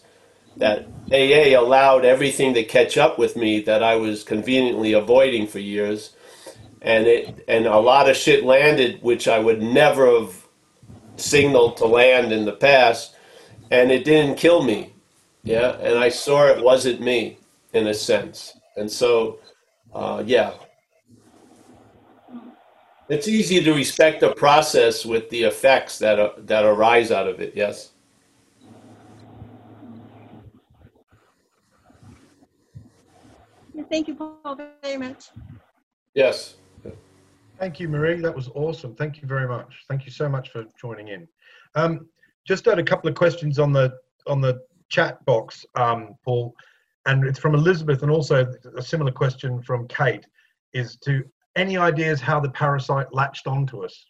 [0.56, 5.58] that AA allowed everything to catch up with me that I was conveniently avoiding for
[5.58, 6.14] years.
[6.80, 10.46] And it and a lot of shit landed which I would never have
[11.16, 13.14] signaled to land in the past
[13.70, 14.94] and it didn't kill me.
[15.42, 17.39] Yeah, and I saw it wasn't me
[17.72, 18.58] in a sense.
[18.76, 19.38] And so
[19.94, 20.52] uh, yeah,
[23.08, 27.40] it's easy to respect the process with the effects that uh, that arise out of
[27.40, 27.54] it.
[27.56, 27.92] Yes.
[33.90, 35.30] Thank you, Paul, very much.
[36.14, 36.54] Yes.
[37.58, 38.20] Thank you, Marie.
[38.20, 38.94] That was awesome.
[38.94, 39.84] Thank you very much.
[39.88, 41.28] Thank you so much for joining in.
[41.74, 42.08] Um,
[42.46, 43.92] just had a couple of questions on the
[44.26, 46.54] on the chat box, um, Paul,
[47.06, 50.26] and it's from Elizabeth, and also a similar question from Kate.
[50.72, 51.24] Is to
[51.56, 54.06] any ideas how the parasite latched onto us?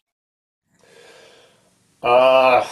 [2.03, 2.65] Uh,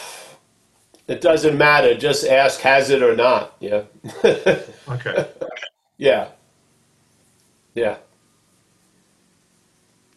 [1.07, 1.95] it doesn't matter.
[1.95, 3.55] Just ask, has it or not?
[3.59, 3.83] Yeah.
[4.23, 5.27] okay.
[5.97, 6.29] Yeah.
[7.73, 7.97] Yeah.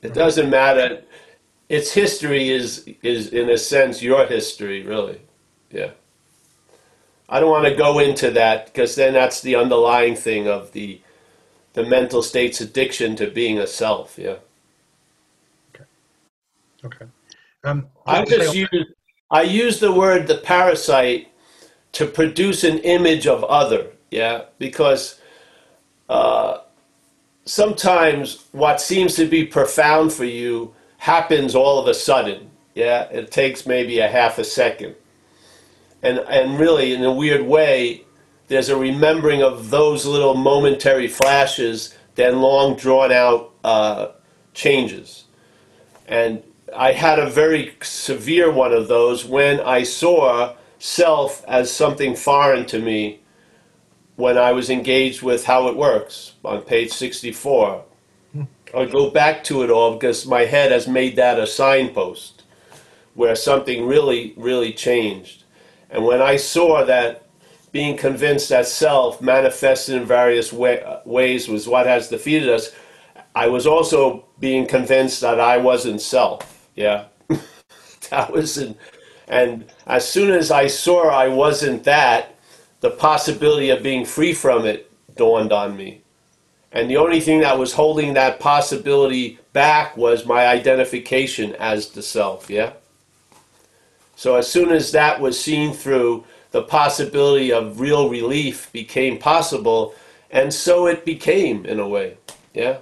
[0.03, 1.03] It doesn't matter.
[1.69, 5.21] Its history is is in a sense your history, really.
[5.71, 5.91] Yeah.
[7.33, 11.01] I don't want to go into that because then that's the underlying thing of the
[11.73, 14.19] the mental state's addiction to being a self.
[14.19, 14.37] Yeah.
[15.75, 15.85] Okay.
[16.85, 17.07] Okay.
[17.65, 18.87] Um, I just use
[19.31, 21.29] I use the word the parasite
[21.93, 23.87] to produce an image of other.
[24.11, 25.19] Yeah, because
[26.11, 26.59] uh,
[27.47, 32.51] sometimes what seems to be profound for you happens all of a sudden.
[32.75, 34.97] Yeah, it takes maybe a half a second,
[36.03, 38.05] and and really in a weird way
[38.49, 44.09] there's a remembering of those little momentary flashes than long drawn out uh,
[44.53, 45.25] changes.
[46.07, 46.43] And
[46.77, 52.67] I had a very severe one of those when I saw self as something foreign
[52.67, 53.21] to me
[54.17, 57.85] when I was engaged with how it works on page 64.
[58.75, 62.43] I'll go back to it all because my head has made that a signpost
[63.15, 65.42] where something really, really changed.
[65.93, 67.27] And when I saw that
[67.71, 72.73] being convinced that self manifested in various way, ways was what has defeated us.
[73.35, 76.69] I was also being convinced that I wasn't self.
[76.75, 77.05] Yeah,
[78.11, 78.75] that was, an,
[79.29, 82.37] and as soon as I saw I wasn't that,
[82.81, 86.03] the possibility of being free from it dawned on me.
[86.73, 92.03] And the only thing that was holding that possibility back was my identification as the
[92.03, 92.49] self.
[92.49, 92.73] Yeah.
[94.23, 99.97] So as soon as that was seen through, the possibility of real relief became possible,
[100.31, 102.19] and so it became in a way.
[102.55, 102.77] Yeah?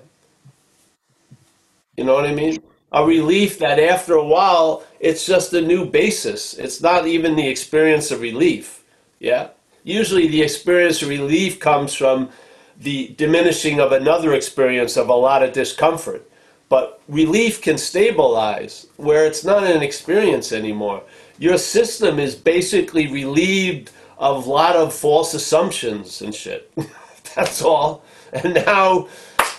[1.96, 2.58] You know what I mean?
[2.92, 6.52] A relief that after a while, it's just a new basis.
[6.52, 8.84] It's not even the experience of relief.
[9.18, 9.48] Yeah?
[9.82, 12.28] Usually the experience of relief comes from
[12.76, 16.30] the diminishing of another experience of a lot of discomfort.
[16.68, 21.02] But relief can stabilize where it's not an experience anymore
[21.40, 26.70] your system is basically relieved of a lot of false assumptions and shit.
[27.34, 28.04] That's all.
[28.32, 29.08] And now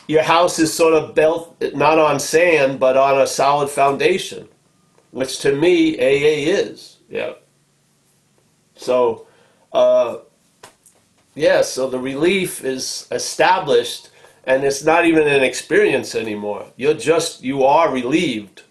[0.07, 4.47] your house is sort of built not on sand, but on a solid foundation,
[5.09, 6.97] which to me, AA is.
[7.09, 7.33] Yeah.
[8.75, 9.25] So,
[9.73, 10.17] uh,
[11.33, 14.11] yeah, so the relief is established,
[14.43, 16.67] and it's not even an experience anymore.
[16.75, 18.61] You're just you are relieved,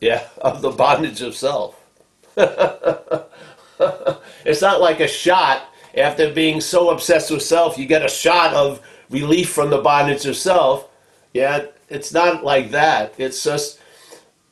[0.00, 1.85] yeah, of the bondage of self.
[4.44, 8.52] it's not like a shot after being so obsessed with self, you get a shot
[8.52, 10.88] of relief from the bondage of self.
[11.32, 13.14] Yeah, it's not like that.
[13.18, 13.80] It's just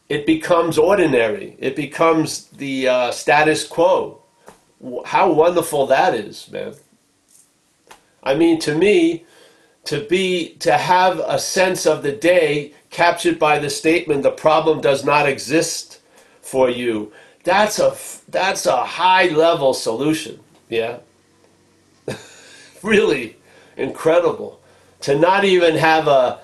[0.08, 1.56] it becomes ordinary.
[1.58, 4.22] It becomes the uh, status quo.
[5.04, 6.74] How wonderful that is, man.
[8.22, 9.24] I mean, to me,
[9.84, 14.80] to be to have a sense of the day captured by the statement the problem
[14.80, 16.00] does not exist
[16.40, 17.12] for you
[17.44, 17.96] that's a
[18.30, 20.98] that's a high level solution yeah?
[22.82, 23.36] Really
[23.76, 24.60] incredible.
[25.00, 26.40] To not even have a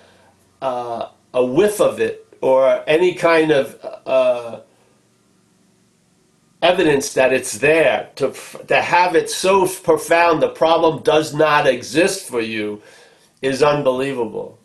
[0.62, 4.60] uh, a whiff of it or any kind of uh,
[6.62, 8.32] evidence that it's there to
[8.68, 12.80] to have it so profound the problem does not exist for you
[13.42, 14.58] is unbelievable.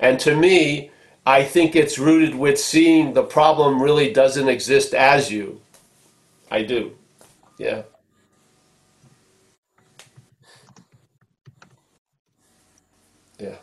[0.00, 0.89] And to me
[1.26, 5.60] I think it's rooted with seeing the problem really doesn't exist as you.
[6.50, 6.96] I do.
[7.58, 7.82] Yeah.
[13.38, 13.56] Yeah.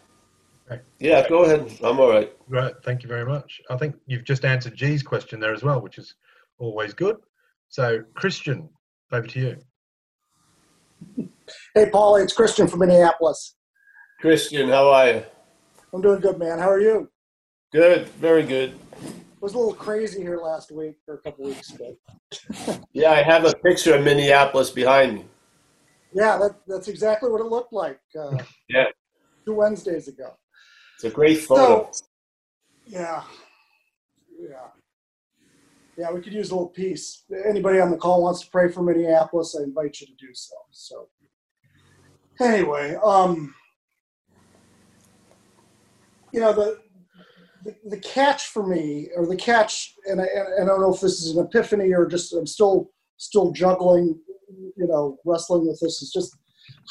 [0.70, 0.82] Right.
[1.00, 1.72] Yeah, go ahead.
[1.84, 2.32] I'm all right.
[2.48, 2.74] Right.
[2.84, 3.60] Thank you very much.
[3.70, 6.16] I think you've just answered G's question there as well, which is
[6.60, 7.18] always good.
[7.70, 8.70] So, Christian,
[9.12, 9.58] over to you.
[11.76, 13.56] Hey, Paulie, it's Christian from Minneapolis.
[14.20, 15.24] Christian, how are you?
[15.94, 16.60] I'm doing good, man.
[16.60, 17.10] How are you?
[17.74, 18.80] Good, very good.
[18.94, 21.98] It was a little crazy here last week or a couple weeks ago.
[22.94, 25.26] yeah, I have a picture of Minneapolis behind me.
[26.14, 28.00] Yeah, that, that's exactly what it looked like.
[28.18, 28.38] Uh,
[28.70, 28.86] yeah.
[29.46, 30.34] Two Wednesdays ago.
[30.96, 31.90] It's a great photo.
[31.92, 32.06] So,
[32.86, 33.24] yeah.
[34.40, 34.68] Yeah.
[35.98, 37.26] Yeah, we could use a little peace.
[37.46, 40.56] Anybody on the call wants to pray for Minneapolis, I invite you to do so.
[40.72, 41.10] So,
[42.40, 43.54] anyway, um,
[46.32, 46.87] you know, the,
[47.86, 51.22] the, catch for me, or the catch, and I, and I don't know if this
[51.22, 56.12] is an epiphany or just I'm still still juggling, you know, wrestling with this, is
[56.12, 56.36] just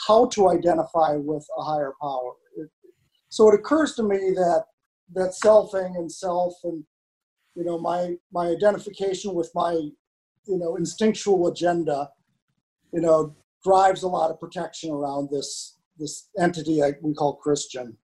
[0.07, 2.33] how to identify with a higher power.
[2.57, 2.69] It,
[3.29, 4.65] so it occurs to me that
[5.15, 6.85] that selfing and self and
[7.55, 12.09] you know my my identification with my you know instinctual agenda
[12.93, 17.97] you know drives a lot of protection around this this entity I, we call christian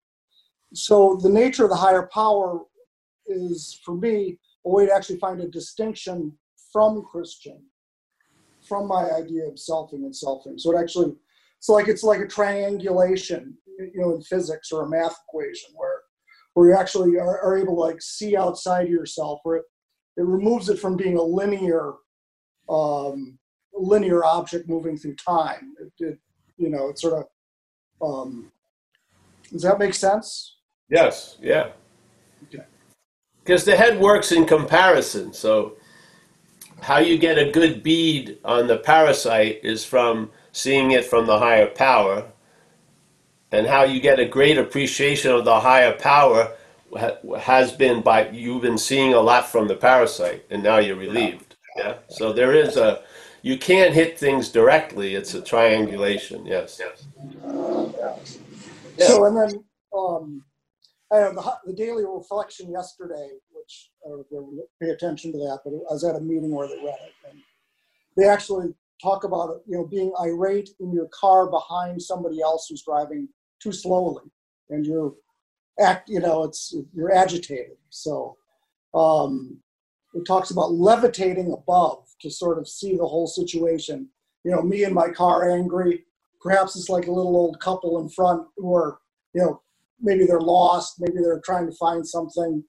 [0.73, 2.61] so the nature of the higher power
[3.27, 6.33] is for me a way to actually find a distinction
[6.71, 7.61] from Christian,
[8.67, 10.59] from my idea of selfing and selfing.
[10.59, 11.15] So it actually,
[11.57, 16.01] it's like it's like a triangulation, you know, in physics or a math equation where
[16.53, 19.65] where you actually are, are able to like see outside yourself, where it,
[20.17, 21.93] it removes it from being a linear
[22.69, 23.37] um,
[23.73, 25.73] linear object moving through time.
[25.79, 26.19] It, it
[26.57, 27.25] you know, it sort of
[28.01, 28.51] um,
[29.51, 30.57] does that make sense?
[30.89, 31.37] Yes.
[31.41, 31.69] Yeah.
[32.43, 32.63] Okay.
[33.43, 35.33] Because the head works in comparison.
[35.33, 35.77] So,
[36.81, 41.39] how you get a good bead on the parasite is from seeing it from the
[41.39, 42.25] higher power,
[43.51, 46.53] and how you get a great appreciation of the higher power
[47.39, 51.55] has been by you've been seeing a lot from the parasite, and now you're relieved.
[51.77, 51.95] Yeah.
[52.09, 53.01] So there is a
[53.41, 55.15] you can't hit things directly.
[55.15, 56.45] It's a triangulation.
[56.45, 56.79] Yes.
[56.79, 57.07] Yes.
[58.97, 59.07] Yeah.
[59.07, 59.63] So and then
[59.97, 60.43] um,
[61.13, 64.23] Know the, the daily reflection yesterday, which uh,
[64.81, 67.39] pay attention to that, but I was at a meeting where they read it, and
[68.17, 72.83] they actually talk about you know being irate in your car behind somebody else who's
[72.83, 73.29] driving
[73.61, 74.23] too slowly,
[74.69, 75.13] and you're
[75.79, 77.77] act you know it's you're agitated.
[77.89, 78.37] So
[78.95, 79.59] um,
[80.15, 84.09] it talks about levitating above to sort of see the whole situation.
[84.43, 86.05] You know, me and my car angry.
[86.41, 88.99] Perhaps it's like a little old couple in front who are
[89.33, 89.61] you know
[90.01, 92.63] maybe they're lost, maybe they're trying to find something,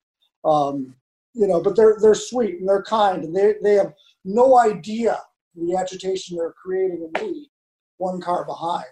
[0.44, 0.94] um,
[1.34, 1.60] you know.
[1.60, 3.92] But they're they're sweet and they're kind, and they they have
[4.24, 5.18] no idea
[5.54, 7.50] the agitation they're creating in me,
[7.98, 8.86] one car behind.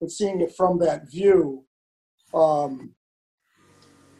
[0.00, 1.64] But seeing it from that view,
[2.34, 2.94] um,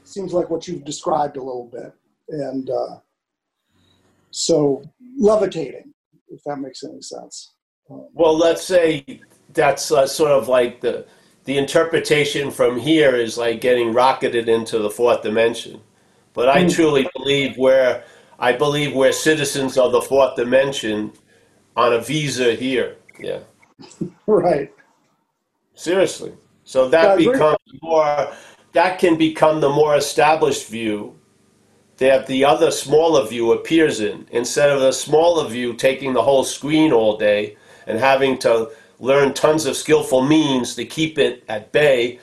[0.04, 1.92] seems like what you've described a little bit,
[2.28, 2.96] and uh,
[4.30, 4.82] so
[5.18, 5.92] levitating,
[6.28, 7.54] if that makes any sense.
[7.90, 9.04] Um, well, let's say
[9.52, 11.06] that's uh, sort of like the
[11.45, 15.80] the interpretation from here is like getting rocketed into the fourth dimension.
[16.34, 16.68] But I hmm.
[16.68, 18.03] truly believe we're
[18.38, 21.12] I believe we're citizens of the fourth dimension
[21.76, 22.97] on a visa here.
[23.18, 23.40] Yeah.
[24.26, 24.72] Right.
[25.74, 26.32] Seriously.
[26.64, 28.32] So that becomes more
[28.72, 31.18] that can become the more established view
[31.99, 36.45] that the other smaller view appears in instead of the smaller view taking the whole
[36.45, 38.70] screen all day and having to
[39.03, 42.20] learn tons of skillful means to keep it at bay.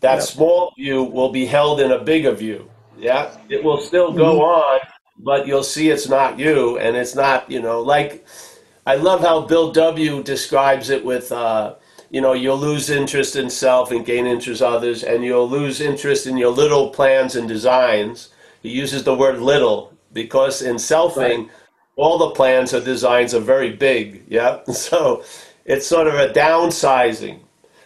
[0.00, 0.22] that Yep.
[0.22, 2.70] small view will be held in a bigger view.
[2.96, 4.78] Yeah, it will still go on,
[5.18, 8.24] but you'll see it's not you, and it's not you know like
[8.86, 10.22] I love how Bill W.
[10.22, 11.74] describes it with, uh,
[12.10, 15.82] you know, you'll lose interest in self and gain interest in others, and you'll lose
[15.82, 18.30] interest in your little plans and designs.
[18.62, 21.50] He uses the word little because in selfing,
[21.96, 24.24] all the plans or designs are very big.
[24.28, 24.60] Yeah.
[24.72, 25.22] So
[25.68, 27.40] it's sort of a downsizing.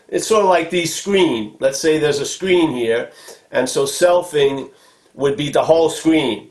[0.08, 1.56] It's sort of like the screen.
[1.58, 3.10] Let's say there's a screen here,
[3.50, 4.70] and so selfing
[5.14, 6.50] would be the whole screen.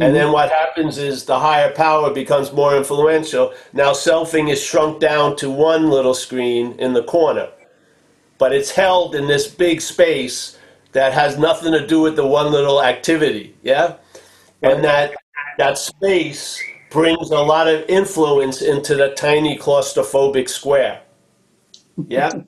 [0.00, 0.32] And then mm-hmm.
[0.32, 3.52] what happens is the higher power becomes more influential.
[3.72, 7.50] Now selfing is shrunk down to one little screen in the corner.
[8.38, 10.56] But it's held in this big space
[10.92, 13.56] that has nothing to do with the one little activity.
[13.62, 13.96] Yeah?
[14.62, 15.14] And that
[15.58, 21.02] that space brings a lot of influence into the tiny claustrophobic square.
[22.06, 22.30] Yeah?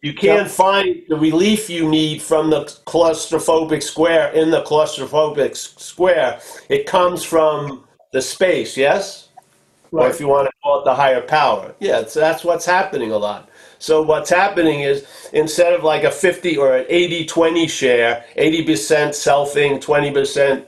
[0.00, 6.40] You can't find the relief you need from the claustrophobic square in the claustrophobic square.
[6.68, 9.28] It comes from the space, yes?
[9.90, 11.74] Or if you want to call it the higher power.
[11.80, 13.50] Yeah, so that's what's happening a lot.
[13.80, 18.66] So what's happening is instead of like a 50 or an 80-20 share, 80%
[19.08, 20.64] selfing, 20%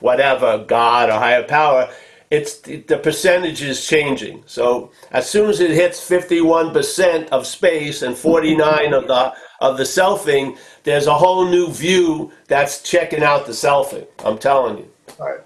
[0.00, 1.88] whatever, God or higher power,
[2.32, 4.42] it's the percentage is changing.
[4.46, 9.84] So as soon as it hits 51% of space and 49 of the of the
[9.84, 14.06] selfing, there's a whole new view that's checking out the selfing.
[14.24, 14.90] I'm telling you.
[15.20, 15.40] Right.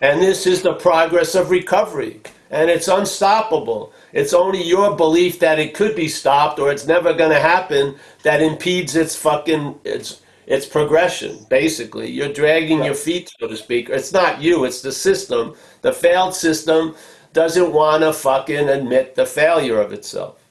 [0.00, 2.20] And this is the progress of recovery.
[2.50, 3.92] And it's unstoppable.
[4.12, 7.94] It's only your belief that it could be stopped or it's never going to happen
[8.24, 11.44] that impedes its fucking its its progression.
[11.50, 13.90] Basically, you're dragging your feet, so to speak.
[13.90, 14.64] It's not you.
[14.64, 15.54] It's the system.
[15.82, 16.96] The failed system
[17.34, 20.42] doesn't want to fucking admit the failure of itself.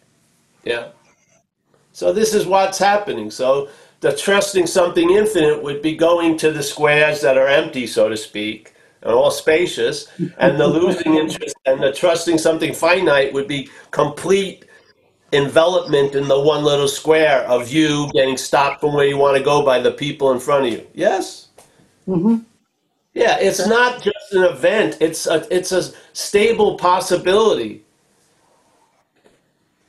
[0.63, 0.89] Yeah.
[1.93, 3.31] So this is what's happening.
[3.31, 3.69] So
[4.01, 8.15] the trusting something infinite would be going to the squares that are empty, so to
[8.15, 13.67] speak, and all spacious, and the losing interest and the trusting something finite would be
[13.89, 14.65] complete
[15.34, 19.43] envelopment in the one little square of you getting stopped from where you want to
[19.43, 20.88] go by the people in front of you.
[20.93, 21.49] Yes?
[22.07, 22.38] Mm-hmm.
[23.13, 24.97] Yeah, it's not just an event.
[25.01, 27.84] It's a it's a stable possibility.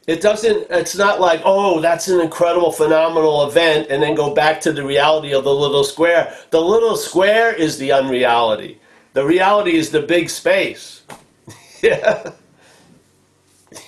[0.07, 4.63] It doesn't it's not like, "Oh, that's an incredible phenomenal event" and then go back
[4.63, 6.35] to the reality of the little square.
[6.51, 8.81] The little square is the unreality.
[9.13, 11.03] The reality is the big space.
[11.83, 12.33] yeah.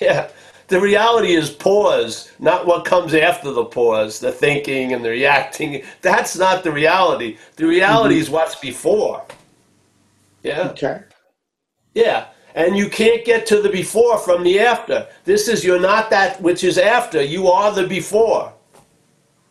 [0.01, 0.29] Yeah.
[0.71, 5.83] The reality is pause, not what comes after the pause, the thinking and the reacting.
[6.01, 7.39] That's not the reality.
[7.57, 8.23] The reality mm-hmm.
[8.23, 9.27] is what's before.
[10.45, 10.69] Yeah.
[10.69, 11.03] Okay.
[11.95, 12.29] Yeah.
[12.55, 15.09] And you can't get to the before from the after.
[15.25, 17.21] This is you're not that which is after.
[17.21, 18.53] You are the before.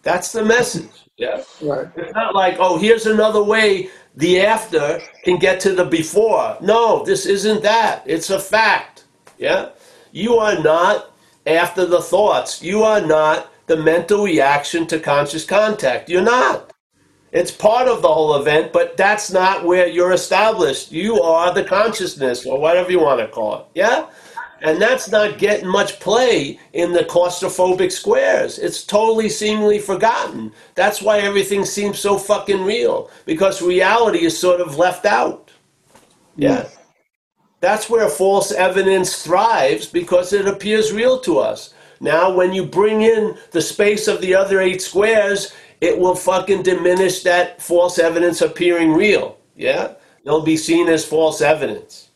[0.04, 1.04] That's the message.
[1.18, 1.44] Yeah.
[1.62, 1.88] Right.
[1.98, 6.58] It's not like, oh, here's another way the after can get to the before.
[6.62, 8.04] No, this isn't that.
[8.06, 9.04] It's a fact.
[9.38, 9.72] Yeah?
[10.14, 11.09] You are not
[11.50, 12.62] after the thoughts.
[12.62, 16.10] You are not the mental reaction to conscious contact.
[16.10, 16.74] You're not.
[17.32, 20.92] It's part of the whole event, but that's not where you're established.
[20.92, 23.66] You are the consciousness, or whatever you want to call it.
[23.76, 24.08] Yeah?
[24.62, 28.58] And that's not getting much play in the claustrophobic squares.
[28.58, 30.52] It's totally seemingly forgotten.
[30.76, 35.52] That's why everything seems so fucking real, because reality is sort of left out.
[36.36, 36.64] Yeah.
[36.64, 36.79] Mm.
[37.62, 41.74] That's where false evidence thrives because it appears real to us.
[42.00, 46.64] Now, when you bring in the space of the other eight squares, it will fucking
[46.64, 49.38] diminish that false evidence appearing real.
[49.56, 49.94] Yeah?
[50.24, 52.09] They'll be seen as false evidence.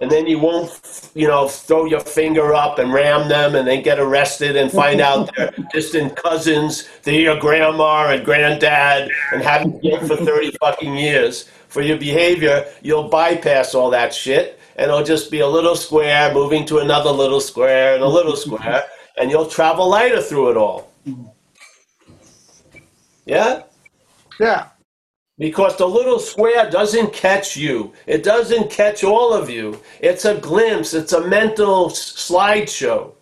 [0.00, 3.82] And then you won't, you know, throw your finger up and ram them and then
[3.82, 9.80] get arrested and find out they're distant cousins, they're your grandma and granddad and haven't
[9.82, 11.48] been for 30 fucking years.
[11.68, 16.32] For your behavior, you'll bypass all that shit and it'll just be a little square
[16.34, 18.84] moving to another little square and a little square
[19.16, 20.92] and you'll travel lighter through it all.
[21.06, 21.30] Mm.
[23.26, 23.62] Yeah?
[24.38, 24.68] Yeah.
[25.36, 27.92] Because the little square doesn't catch you.
[28.06, 29.80] It doesn't catch all of you.
[30.00, 33.14] It's a glimpse, it's a mental slideshow.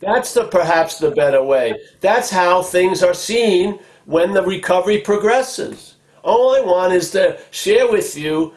[0.00, 1.80] That's the perhaps the better way.
[2.00, 5.94] That's how things are seen when the recovery progresses.
[6.24, 8.52] All I want is to share with you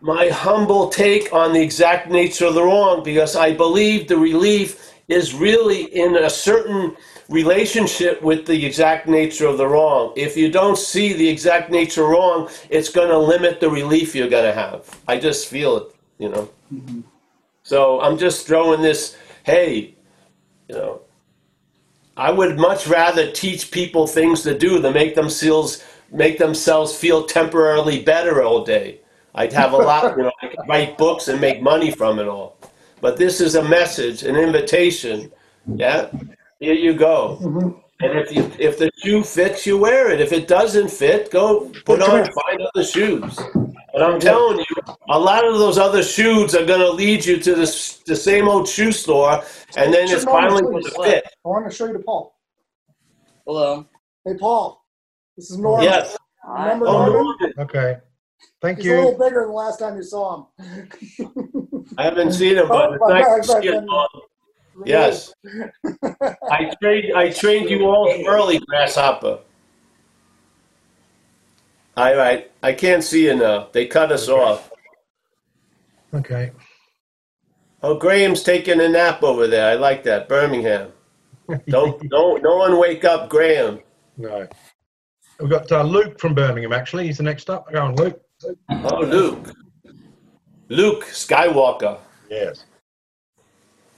[0.00, 4.92] my humble take on the exact nature of the wrong because I believe the relief
[5.08, 6.96] is really in a certain
[7.28, 10.12] relationship with the exact nature of the wrong.
[10.16, 14.28] If you don't see the exact nature wrong, it's going to limit the relief you're
[14.28, 15.00] going to have.
[15.08, 16.50] I just feel it, you know.
[16.72, 17.00] Mm-hmm.
[17.62, 19.94] So I'm just throwing this, hey,
[20.68, 21.00] you know,
[22.16, 27.26] I would much rather teach people things to do than make themselves make themselves feel
[27.26, 29.00] temporarily better all day.
[29.36, 32.26] I'd have a lot, you know, I could write books and make money from it
[32.26, 32.56] all.
[33.00, 35.30] But this is a message, an invitation.
[35.66, 36.10] Yeah,
[36.58, 37.38] here you go.
[37.42, 37.78] Mm-hmm.
[38.00, 40.20] And if you if the shoe fits, you wear it.
[40.20, 43.38] If it doesn't fit, go put on find other shoes.
[43.92, 47.38] But I'm telling you, a lot of those other shoes are going to lead you
[47.38, 49.42] to this the same old shoe store,
[49.76, 50.70] and then it's finally please?
[50.70, 51.24] going to fit.
[51.44, 52.36] I want to show you to Paul.
[53.46, 53.86] Hello.
[54.26, 54.84] Hey, Paul.
[55.36, 55.84] This is Norman.
[55.84, 56.16] Yes.
[56.46, 57.12] Remember Oh, Norman?
[57.12, 57.52] Norman.
[57.60, 57.96] Okay.
[58.60, 58.92] Thank you.
[58.94, 60.88] He's a little bigger than the last time you saw him.
[61.98, 63.72] I haven't seen him, but it's Oh, nice to see you.
[63.74, 64.08] God, Norman.
[64.84, 65.32] Yes.
[66.50, 69.38] I trained I trained you all early, grasshopper.
[71.96, 73.68] All right, I can't see you now.
[73.72, 74.70] They cut us off.
[76.12, 76.52] Okay.
[77.82, 79.70] Oh, Graham's taking a nap over there.
[79.70, 80.28] I like that.
[80.28, 80.92] Birmingham.
[81.68, 83.78] Don't don't no one wake up Graham.
[84.16, 84.48] No.
[85.38, 87.06] We've got uh, Luke from Birmingham, actually.
[87.06, 87.70] He's the next up.
[87.72, 88.20] Go on, Luke.
[88.70, 89.52] Oh, Luke.
[90.68, 91.98] Luke Skywalker.
[92.30, 92.64] Yes.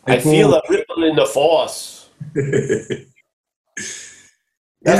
[0.07, 2.09] I feel a ripple in the force.
[2.35, 3.05] That's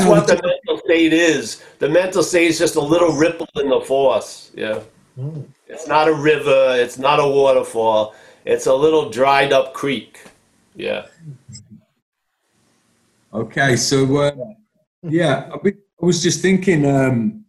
[0.05, 1.63] Yeah, what the we- mental state is.
[1.79, 4.51] The mental state is just a little ripple in the force.
[4.55, 4.81] Yeah.
[5.19, 5.47] Mm.
[5.67, 6.75] It's not a river.
[6.79, 8.15] It's not a waterfall.
[8.45, 10.21] It's a little dried up creek.
[10.75, 11.07] Yeah.
[13.33, 14.33] Okay, so uh,
[15.03, 16.87] yeah, I, I was just thinking.
[16.87, 17.45] Um,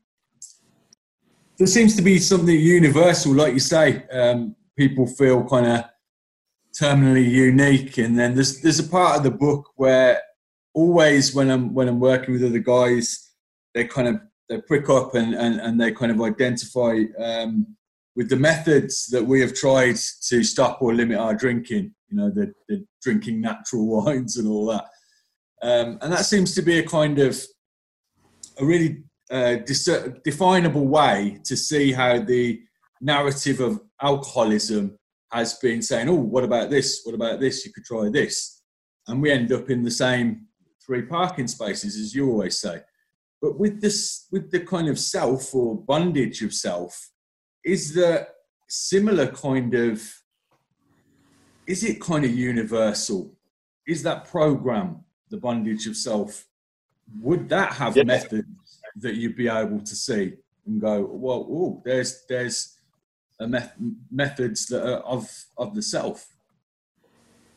[1.59, 4.07] there seems to be something universal, like you say.
[4.07, 5.83] Um, people feel kind of
[6.73, 10.21] terminally unique, and then there's there's a part of the book where
[10.73, 13.33] always when I'm when I'm working with other guys,
[13.73, 17.75] they kind of they prick up and and, and they kind of identify um,
[18.15, 19.97] with the methods that we have tried
[20.29, 21.93] to stop or limit our drinking.
[22.07, 24.85] You know, the, the drinking natural wines and all that.
[25.61, 27.37] Um, and that seems to be a kind of
[28.59, 29.55] a really uh,
[30.23, 32.61] definable way to see how the
[33.01, 34.97] narrative of alcoholism
[35.31, 37.01] has been saying, "Oh, what about this?
[37.03, 37.65] What about this?
[37.65, 38.61] You could try this,"
[39.07, 40.47] and we end up in the same
[40.83, 42.81] three parking spaces, as you always say.
[43.41, 47.11] But with this, with the kind of self or bondage of self,
[47.63, 48.29] is there
[48.67, 50.01] similar kind of?
[51.67, 53.37] Is it kind of universal?
[53.87, 56.47] Is that program the bondage of self?
[57.21, 58.05] Would that have Yes.
[58.07, 58.47] methods
[58.97, 60.33] that you'd be able to see
[60.65, 62.77] and go, well, oh, there's there's
[63.39, 63.75] a meth-
[64.11, 66.27] methods that are of of the self.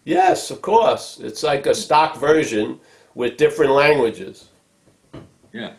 [0.04, 1.20] Yes, of course.
[1.20, 2.80] It's like a stock version
[3.14, 4.48] with different languages.
[5.52, 5.74] Yeah.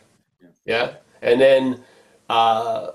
[0.66, 0.96] Yeah.
[1.22, 1.84] And then
[2.30, 2.92] uh,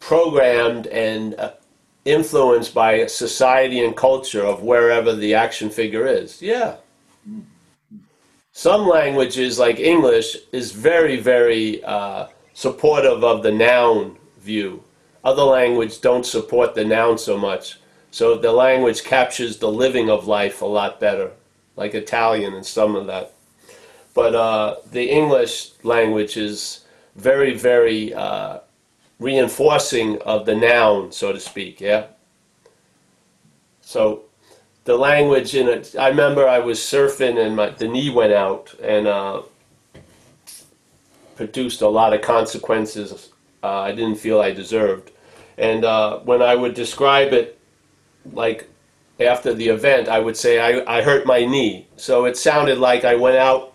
[0.00, 1.52] programmed and uh,
[2.04, 6.42] influenced by society and culture of wherever the action figure is.
[6.42, 6.76] Yeah.
[8.52, 14.84] Some languages, like English, is very, very uh, supportive of the noun view.
[15.24, 17.78] Other languages don't support the noun so much.
[18.10, 21.32] So the language captures the living of life a lot better,
[21.76, 23.32] like Italian and some of that
[24.14, 26.84] but uh, the English language is
[27.16, 28.58] very, very uh,
[29.18, 31.80] reinforcing of the noun, so to speak.
[31.80, 32.06] Yeah.
[33.80, 34.24] So
[34.84, 35.94] the language in it.
[35.98, 39.42] I remember I was surfing and my the knee went out and uh,
[41.36, 45.10] produced a lot of consequences uh, I didn't feel I deserved.
[45.56, 47.58] And uh, when I would describe it,
[48.32, 48.68] like
[49.20, 51.86] after the event, I would say I, I hurt my knee.
[51.96, 53.74] So it sounded like I went out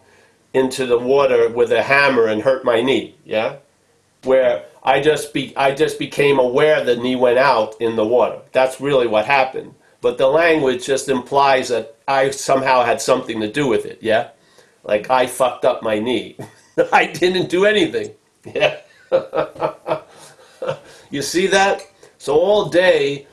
[0.53, 3.16] into the water with a hammer and hurt my knee.
[3.24, 3.58] Yeah,
[4.24, 8.39] where I just be I just became aware the knee went out in the water.
[8.51, 9.74] That's really what happened.
[10.02, 14.00] But the language just implies that I somehow had something to do with it.
[14.02, 14.30] Yeah,
[14.84, 16.38] like I fucked up my knee.
[16.93, 18.12] I didn't do anything.
[18.45, 18.78] Yeah.
[21.10, 21.82] you see that?
[22.18, 23.28] So all day,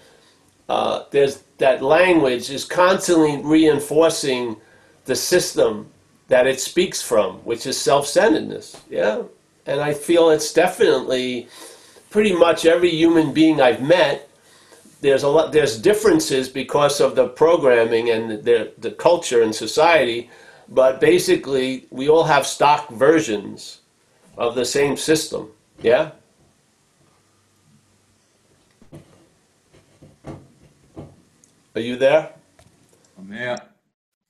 [0.68, 4.56] uh, there's that language is constantly reinforcing
[5.04, 5.90] the system
[6.28, 8.80] that it speaks from, which is self-centeredness.
[8.90, 9.22] Yeah,
[9.66, 11.48] and I feel it's definitely
[12.10, 14.28] pretty much every human being I've met.
[15.04, 15.52] There's a lot.
[15.52, 20.30] There's differences because of the programming and the the culture and society,
[20.66, 23.82] but basically we all have stock versions
[24.38, 25.50] of the same system.
[25.82, 26.12] Yeah.
[31.74, 32.32] Are you there?
[33.18, 33.58] I'm here.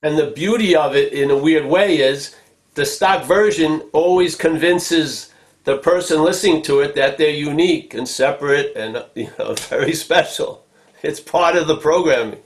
[0.03, 2.35] And the beauty of it, in a weird way, is
[2.73, 5.31] the stock version always convinces
[5.63, 10.64] the person listening to it that they're unique and separate and you know very special.
[11.05, 12.39] It's part of the programming.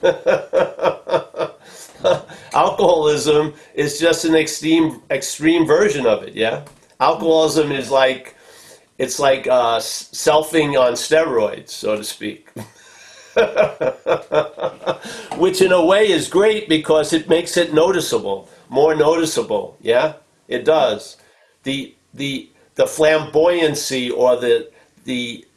[2.54, 6.34] Alcoholism is just an extreme extreme version of it.
[6.34, 6.64] Yeah,
[7.00, 8.36] alcoholism is like
[8.98, 12.50] it's like uh, selfing on steroids, so to speak.
[15.36, 19.76] Which in a way is great because it makes it noticeable, more noticeable.
[19.80, 20.12] Yeah,
[20.46, 21.16] it does.
[21.64, 24.70] The the the flamboyancy or the
[25.04, 25.47] the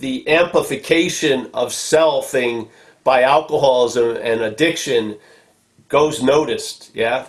[0.00, 2.68] the amplification of selfing
[3.04, 5.16] by alcoholism and addiction
[5.88, 6.90] goes noticed.
[6.94, 7.26] Yeah,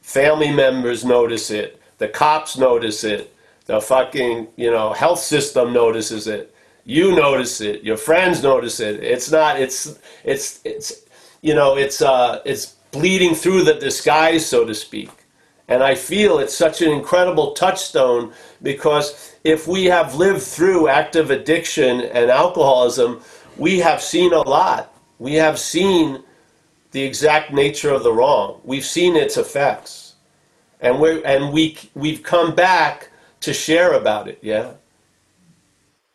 [0.00, 1.80] family members notice it.
[1.98, 3.34] The cops notice it.
[3.66, 6.54] The fucking you know health system notices it.
[6.86, 7.82] You notice it.
[7.82, 9.02] Your friends notice it.
[9.02, 9.60] It's not.
[9.60, 11.02] It's it's it's
[11.42, 15.10] you know it's uh it's bleeding through the disguise, so to speak.
[15.68, 21.30] And I feel it's such an incredible touchstone because if we have lived through active
[21.30, 23.22] addiction and alcoholism,
[23.56, 24.92] we have seen a lot.
[25.18, 26.22] We have seen
[26.90, 28.60] the exact nature of the wrong.
[28.64, 30.14] We've seen its effects.
[30.80, 33.10] And we're and we we've come back
[33.40, 34.74] to share about it, yeah.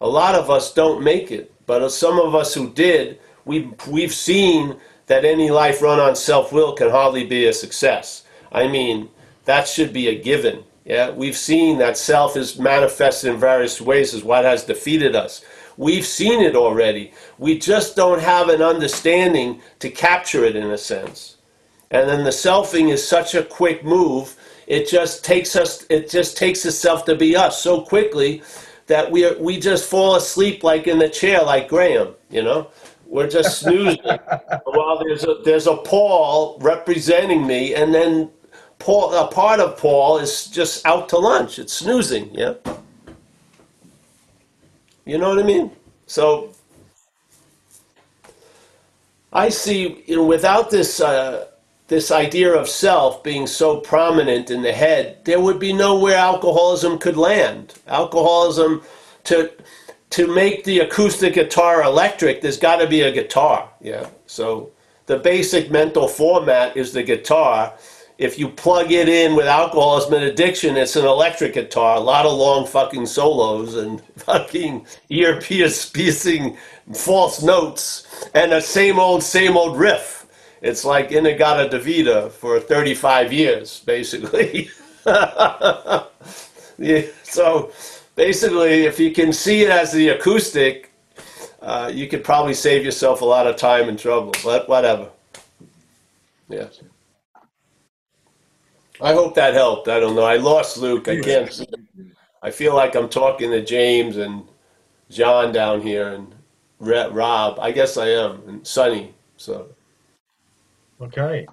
[0.02, 4.14] A lot of us don't make it, but some of us who did, we've we've
[4.14, 4.78] seen
[5.08, 8.24] that any life run on self-will can hardly be a success.
[8.52, 9.10] I mean,
[9.50, 10.64] that should be a given.
[10.86, 15.43] Yeah, we've seen that self is manifested in various ways as what has defeated us.
[15.76, 17.14] We've seen it already.
[17.39, 21.38] We just don't have an understanding to capture it in a sense.
[21.89, 24.36] And then the selfing is such a quick move.
[24.68, 25.84] It just takes us.
[25.89, 28.43] It just takes itself to be us so quickly
[28.86, 32.14] that we are, we just fall asleep like in the chair, like Graham.
[32.30, 32.70] You know,
[33.08, 34.04] we're just snoozing
[34.66, 38.30] while there's a there's a Paul representing me, and then
[38.80, 41.59] Paul, a part of Paul is just out to lunch.
[41.59, 42.30] It's snoozing.
[42.34, 42.55] Yeah.
[45.05, 45.71] You know what I mean?
[46.07, 46.53] So
[49.32, 51.47] I see, you know, without this uh,
[51.88, 56.97] this idea of self being so prominent in the head, there would be nowhere alcoholism
[56.97, 57.75] could land.
[57.88, 58.82] Alcoholism
[59.25, 59.51] to
[60.11, 63.69] to make the acoustic guitar electric, there's got to be a guitar.
[63.82, 64.07] Yeah.
[64.25, 64.71] So
[65.05, 67.73] the basic mental format is the guitar.
[68.20, 71.95] If you plug it in with alcoholism and addiction, it's an electric guitar.
[71.95, 76.57] A lot of long fucking solos and fucking ear piercing
[76.93, 80.28] false notes and the same old, same old riff.
[80.61, 84.70] It's like In-A-Gadda-Da-Vida for 35 years, basically.
[86.80, 87.74] Yeah, so
[88.15, 90.91] basically, if you can see it as the acoustic,
[91.61, 94.34] uh, you could probably save yourself a lot of time and trouble.
[94.43, 95.09] But whatever.
[96.47, 96.67] Yeah.
[99.02, 99.88] I hope that helped.
[99.88, 100.24] I don't know.
[100.24, 101.08] I lost Luke.
[101.08, 101.66] I can't see.
[102.41, 104.43] I feel like I'm talking to James and
[105.10, 106.34] John down here and
[106.80, 107.60] Rob.
[107.60, 109.14] I guess I am and Sonny.
[109.38, 109.68] So.
[111.02, 111.47] Okay.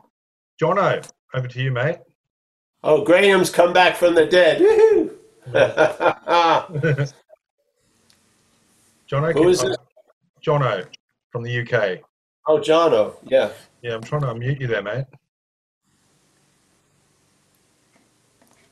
[0.61, 1.99] Jono, over to you, mate.
[2.83, 4.61] Oh, Graham's come back from the dead.
[4.61, 5.13] Woohoo!
[9.11, 9.77] Jono, Who is it?
[10.45, 10.87] Jono
[11.31, 12.01] from the UK.
[12.47, 13.17] oh, Jono.
[13.25, 13.51] Yeah.
[13.83, 15.05] Yeah, I'm trying to unmute you there, mate.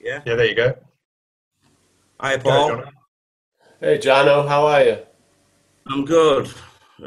[0.05, 0.21] Yeah.
[0.27, 0.77] Yeah, there you go.
[2.21, 2.71] Hi, Go, Paul.
[2.71, 2.89] Jono.
[3.81, 4.47] Hey, Jono.
[4.47, 4.99] How are you?
[5.87, 6.49] I'm good.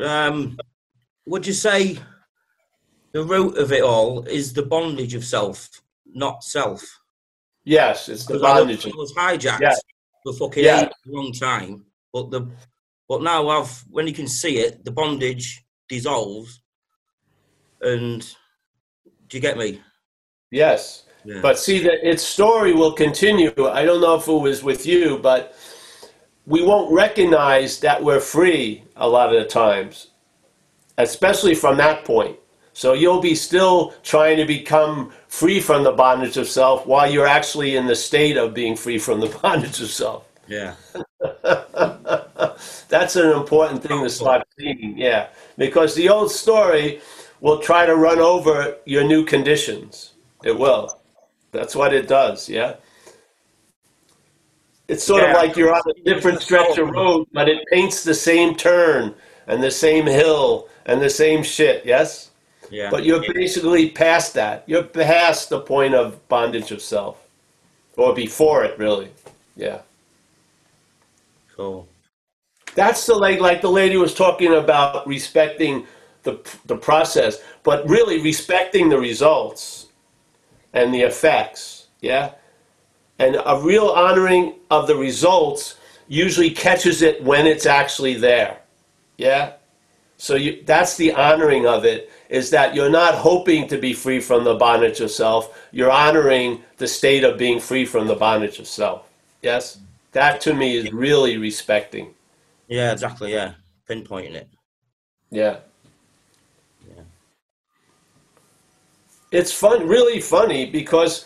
[0.04, 0.58] Um,
[1.28, 2.00] would you say
[3.14, 5.70] the root of it all is the bondage of self,
[6.08, 6.82] not self?
[7.64, 8.86] Yes, it's the Because I know bondage.
[8.96, 9.76] was hijacked Yeah.
[10.24, 10.82] for fucking Yeah.
[10.82, 12.50] ages, a long time, but the
[13.08, 16.62] but now I've when you can see it, the bondage dissolves,
[17.82, 18.22] and
[19.28, 19.82] do you get me?
[20.52, 21.06] Yes.
[21.28, 21.42] Yeah.
[21.42, 23.52] But see that its story will continue.
[23.70, 25.58] I don't know if it was with you, but
[26.46, 30.08] we won't recognize that we're free a lot of the times,
[30.98, 32.38] especially from that point.
[32.72, 37.28] So you'll be still trying to become free from the bondage of self while you're
[37.28, 40.24] actually in the state of being free from the bondage of self.
[40.48, 40.76] yeah.
[42.88, 45.28] That's an important thing to start seeing, yeah.
[45.58, 47.02] Because the old story
[47.42, 50.14] will try to run over your new conditions.
[50.46, 50.98] It will.
[51.58, 52.76] That's what it does, yeah.
[54.88, 58.14] It's sort of like you're on a different stretch of road, but it paints the
[58.14, 59.16] same turn
[59.48, 62.30] and the same hill and the same shit, yes?
[62.70, 62.92] Yeah.
[62.92, 64.66] But you're basically past that.
[64.68, 67.28] You're past the point of bondage of self.
[67.98, 69.10] Or before it, really.
[69.56, 69.80] Yeah.
[71.56, 71.88] cool.
[72.76, 75.88] That's the like like the lady was talking about respecting
[76.22, 76.38] the
[76.68, 79.87] the process, but really respecting the results
[80.78, 81.88] and the effects.
[82.02, 82.32] Yeah,
[83.20, 88.60] and a real honoring of the results usually catches it when it's actually there.
[89.18, 89.54] Yeah,
[90.18, 92.12] so you, that's the honoring of it.
[92.30, 95.58] Is that you're not hoping to be free from the bondage of self.
[95.72, 99.08] You're honoring the state of being free from the bondage of self.
[99.42, 99.80] Yes,
[100.12, 102.14] that to me is really respecting.
[102.68, 103.32] Yeah, exactly.
[103.32, 103.54] Yeah,
[103.90, 104.50] pinpointing it.
[105.32, 105.58] Yeah.
[109.32, 111.26] It's fun, really funny because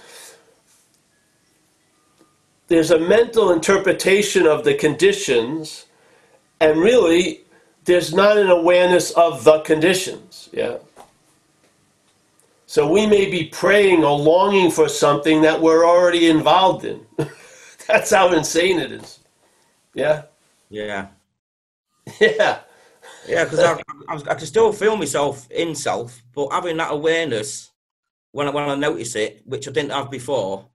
[2.68, 5.86] there's a mental interpretation of the conditions,
[6.60, 7.41] and really
[7.86, 10.49] there's not an awareness of the conditions.
[10.52, 10.78] Yeah.
[12.66, 17.06] So we may be praying or longing for something that we're already involved in.
[17.88, 19.20] That's how insane it is.
[19.93, 20.24] Yeah.
[20.70, 21.08] Yeah.
[22.20, 22.60] Yeah.
[23.28, 23.74] Yeah, because I,
[24.10, 27.70] I, I can still feel myself in self, but having that awareness
[28.32, 30.67] when I, when I notice it, which I didn't have before,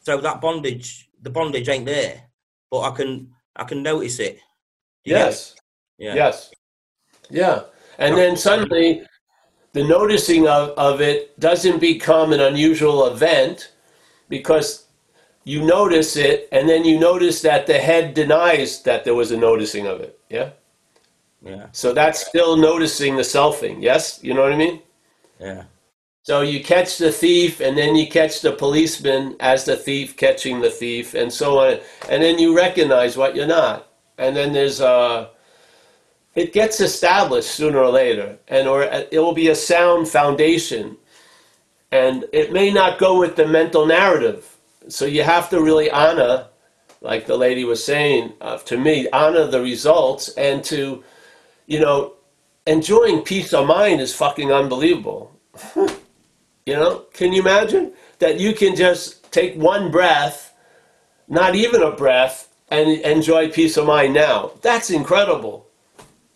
[0.00, 2.22] so that bondage, the bondage ain't there,
[2.70, 4.40] but I can I can notice it.
[5.04, 5.18] Get it?
[5.18, 5.54] Yes.
[5.98, 6.14] Yeah.
[6.14, 6.50] Yes.
[7.28, 7.62] Yeah.
[7.98, 9.02] And then suddenly
[9.72, 13.72] the noticing of, of it doesn't become an unusual event
[14.28, 14.86] because
[15.44, 19.36] you notice it and then you notice that the head denies that there was a
[19.36, 20.18] noticing of it.
[20.28, 20.50] Yeah.
[21.42, 21.66] Yeah.
[21.72, 23.82] So that's still noticing the selfing.
[23.82, 24.20] Yes.
[24.22, 24.82] You know what I mean?
[25.38, 25.64] Yeah.
[26.22, 30.60] So you catch the thief, and then you catch the policeman as the thief catching
[30.60, 31.80] the thief, and so on.
[32.10, 33.88] And then you recognize what you're not.
[34.18, 35.30] And then there's a.
[36.34, 40.98] It gets established sooner or later, and or it will be a sound foundation.
[41.90, 44.56] And it may not go with the mental narrative.
[44.88, 46.46] So you have to really honor,
[47.00, 51.02] like the lady was saying, uh, to me, honor the results, and to,
[51.66, 52.14] you know,
[52.66, 55.32] enjoying peace of mind is fucking unbelievable.
[56.66, 60.54] You know, can you imagine that you can just take one breath,
[61.28, 64.52] not even a breath, and enjoy peace of mind now?
[64.62, 65.66] That's incredible.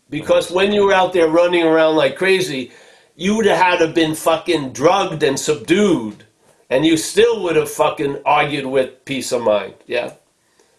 [0.09, 2.71] Because when you were out there running around like crazy,
[3.15, 6.25] you would have had to been fucking drugged and subdued,
[6.69, 9.75] and you still would have fucking argued with peace of mind.
[9.87, 10.13] Yeah.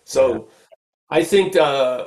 [0.04, 0.48] So,
[1.10, 2.06] I think uh,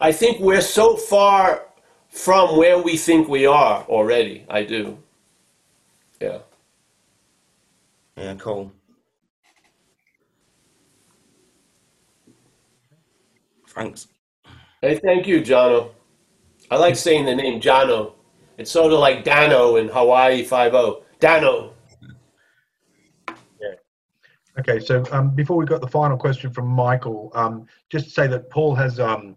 [0.00, 1.66] I think we're so far
[2.08, 4.44] from where we think we are already.
[4.48, 4.98] I do.
[6.20, 6.38] Yeah.
[8.18, 8.34] Yeah.
[8.34, 8.72] Cool.
[13.68, 14.08] Thanks.
[14.82, 15.90] Hey, thank you, Jono.
[16.70, 18.14] I like saying the name Jono.
[18.56, 21.04] It's sort of like Danno in Hawaii Five O.
[21.20, 21.72] Danno.
[24.58, 28.26] Okay, so um, before we got the final question from Michael, um, just to say
[28.26, 29.36] that Paul has um,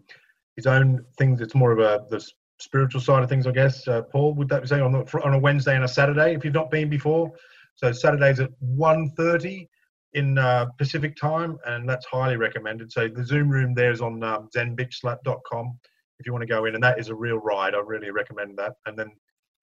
[0.56, 1.40] his own things.
[1.40, 2.28] It's more of a the
[2.58, 3.86] spiritual side of things, I guess.
[3.86, 6.44] Uh, Paul, would that be saying on, the, on a Wednesday and a Saturday if
[6.44, 7.30] you've not been before?
[7.76, 9.68] So Saturdays at 1.30
[10.14, 12.92] in uh, Pacific time, and that's highly recommended.
[12.92, 15.78] So the Zoom room there is on um, zenbitchslap.com
[16.18, 17.74] if you want to go in, and that is a real ride.
[17.74, 18.74] I really recommend that.
[18.86, 19.10] And then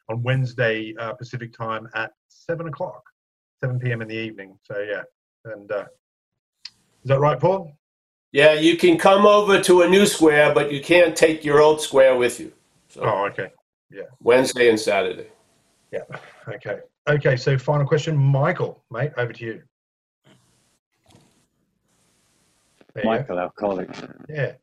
[0.10, 3.02] on Wednesday uh, Pacific time at seven o'clock,
[3.62, 4.02] 7 p.m.
[4.02, 4.58] in the evening.
[4.64, 5.04] So yeah,
[5.46, 5.86] and uh,
[7.04, 7.72] is that right, Paul?
[8.32, 11.82] Yeah, you can come over to a new square, but you can't take your old
[11.82, 12.52] square with you.
[12.90, 13.52] So Oh, okay.
[13.92, 14.04] Yeah.
[14.22, 15.28] Wednesday and Saturday.
[15.92, 16.04] Yeah.
[16.48, 16.80] Okay.
[17.10, 17.36] Okay.
[17.38, 19.64] So, final question, Michael, mate, over to you.
[22.94, 23.10] There you go.
[23.10, 23.90] Michael, alcoholic.
[24.28, 24.54] Yeah.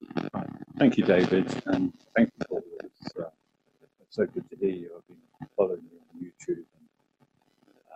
[0.78, 3.12] Thank you, David, and thank you for this.
[3.18, 3.30] Uh,
[4.00, 4.90] it's so good to hear you.
[4.96, 6.64] I've been following you on YouTube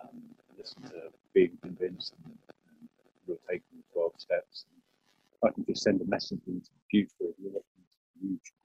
[0.03, 0.21] and um,
[0.57, 2.89] listen to being convinced and, and
[3.27, 4.65] you're taking the 12 steps.
[5.35, 8.61] If I can just send a message into the future, if you're looking to YouTube,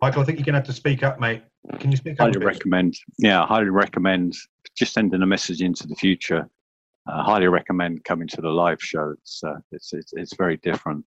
[0.00, 1.42] Michael, I think you're going to have to speak up, mate.
[1.78, 2.20] Can you speak up?
[2.20, 2.94] a highly recommend.
[3.18, 4.34] Yeah, highly recommend
[4.82, 6.50] just sending a message into the future.
[7.08, 9.14] Uh, highly recommend coming to the live show.
[9.16, 11.04] It's uh, it's, it's it's very different.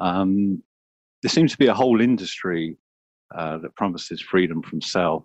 [0.00, 0.62] Um,
[1.22, 2.78] there seems to be a whole industry
[3.36, 5.22] uh, that promises freedom from self,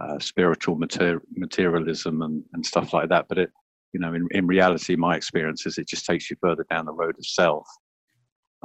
[0.00, 3.26] uh, spiritual mater- materialism, and, and stuff like that.
[3.28, 3.50] But it,
[3.92, 6.92] you know, in, in reality, my experience is it just takes you further down the
[6.92, 7.68] road of self.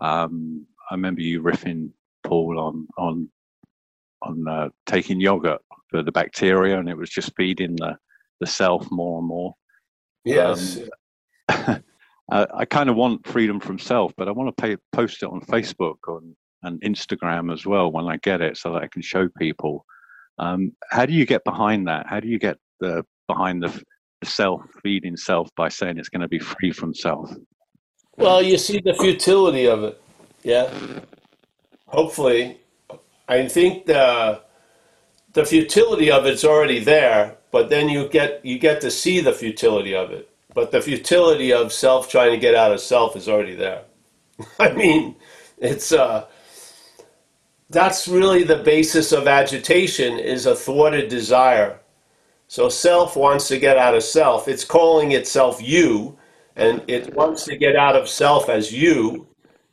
[0.02, 1.92] Um, I remember you riffing,
[2.24, 3.30] Paul, on on
[4.24, 7.96] on uh, taking yogurt for the bacteria, and it was just feeding the
[8.40, 9.54] the self more and more.
[10.26, 10.80] Yes.
[11.50, 11.84] Um,
[12.32, 15.30] I, I kind of want freedom from self, but I want to pay, post it
[15.30, 19.02] on Facebook on, and Instagram as well when I get it, so that I can
[19.02, 19.86] show people.
[20.38, 22.06] Um, how do you get behind that?
[22.08, 23.70] How do you get the behind the,
[24.22, 27.32] the self feeding self by saying it's going to be free from self?
[28.18, 30.02] Well, you see the futility of it.
[30.44, 30.72] Yeah.
[31.88, 32.60] Hopefully,
[33.28, 34.42] I think the
[35.34, 39.34] the futility of it's already there, but then you get you get to see the
[39.34, 40.30] futility of it.
[40.54, 43.84] But the futility of self trying to get out of self is already there.
[44.60, 45.16] I mean,
[45.58, 46.28] it's uh
[47.70, 51.80] that's really the basis of agitation is a thwarted desire.
[52.48, 54.48] So self wants to get out of self.
[54.48, 56.18] It's calling itself you
[56.56, 59.28] and it wants to get out of self as you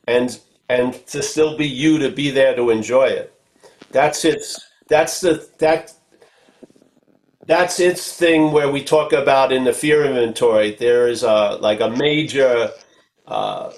[0.06, 3.32] and and to still be you to be there to enjoy it.
[3.90, 5.92] That's its that's the that
[7.46, 11.80] that's its thing where we talk about in the fear inventory there is a like
[11.80, 12.70] a major
[13.26, 13.72] uh,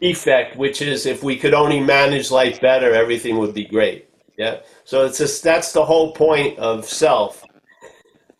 [0.00, 4.08] effect which is if we could only manage life better everything would be great.
[4.36, 4.60] Yeah.
[4.84, 7.44] So it's just that's the whole point of self.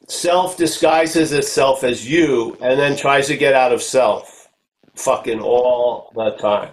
[0.09, 4.49] Self disguises itself as you and then tries to get out of self
[4.95, 6.73] fucking all the time.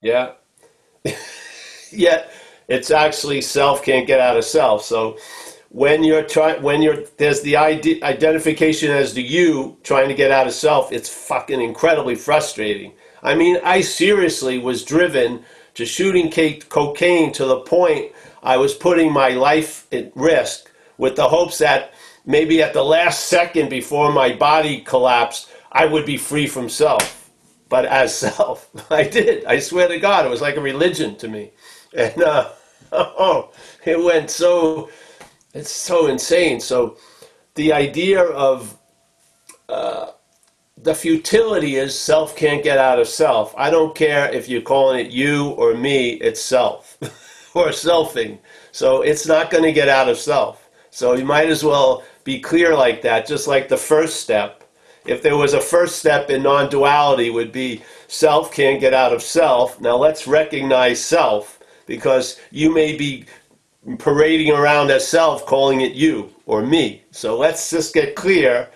[0.00, 0.32] Yeah.
[1.90, 2.30] Yet
[2.68, 4.84] it's actually self can't get out of self.
[4.84, 5.16] So
[5.70, 10.30] when you're trying when you're there's the ide- identification as the you trying to get
[10.30, 12.92] out of self it's fucking incredibly frustrating.
[13.22, 15.44] I mean i seriously was driven
[15.74, 18.12] to shooting cake, cocaine to the point
[18.42, 21.92] i was putting my life at risk with the hopes that
[22.24, 27.30] maybe at the last second before my body collapsed i would be free from self.
[27.68, 29.44] But as self i did.
[29.44, 31.50] I swear to god it was like a religion to me.
[31.94, 32.52] And uh,
[32.92, 33.50] oh
[33.84, 34.88] it went so
[35.54, 36.60] it's so insane.
[36.60, 36.96] So
[37.54, 38.78] the idea of
[39.68, 40.12] uh,
[40.82, 43.54] the futility is self can't get out of self.
[43.56, 46.96] I don't care if you're calling it you or me, it's self
[47.54, 48.38] or selfing.
[48.72, 50.68] So it's not going to get out of self.
[50.90, 54.64] So you might as well be clear like that, just like the first step.
[55.06, 59.12] If there was a first step in non duality, would be self can't get out
[59.12, 59.80] of self.
[59.80, 63.24] Now let's recognize self because you may be
[63.96, 67.02] parading around as self, calling it you or me.
[67.10, 68.68] So let's just get clear.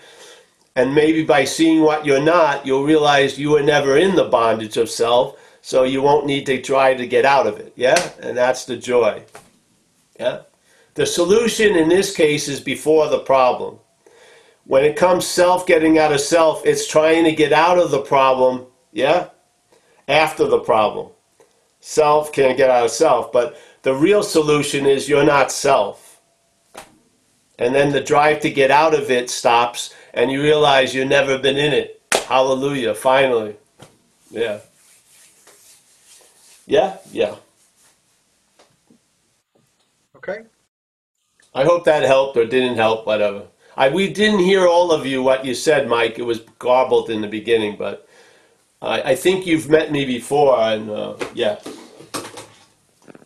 [0.75, 4.79] And maybe by seeing what you're not, you'll realize you were never in the bondage
[4.79, 7.73] of self, so you won't need to try to get out of it.
[7.77, 8.11] Yeah?
[8.21, 9.23] And that's the joy.
[10.19, 10.43] Yeah?
[10.95, 13.79] The solution in this case is before the problem.
[14.65, 18.01] When it comes self getting out of self, it's trying to get out of the
[18.01, 19.29] problem, yeah?
[20.07, 21.11] After the problem.
[21.81, 26.21] Self can't get out of self, but the real solution is you're not self.
[27.59, 31.39] And then the drive to get out of it stops, and you realize you've never
[31.39, 32.03] been in it.
[32.27, 33.57] Hallelujah, finally.
[34.31, 34.61] Yeah.
[36.67, 37.37] Yeah, yeah.
[40.17, 40.45] Okay.
[41.55, 43.43] I hope that helped or didn't help, whatever.
[43.77, 46.19] I, we didn't hear all of you what you said, Mike.
[46.19, 48.09] It was garbled in the beginning, but
[48.81, 51.59] I, I think you've met me before, and uh, yeah.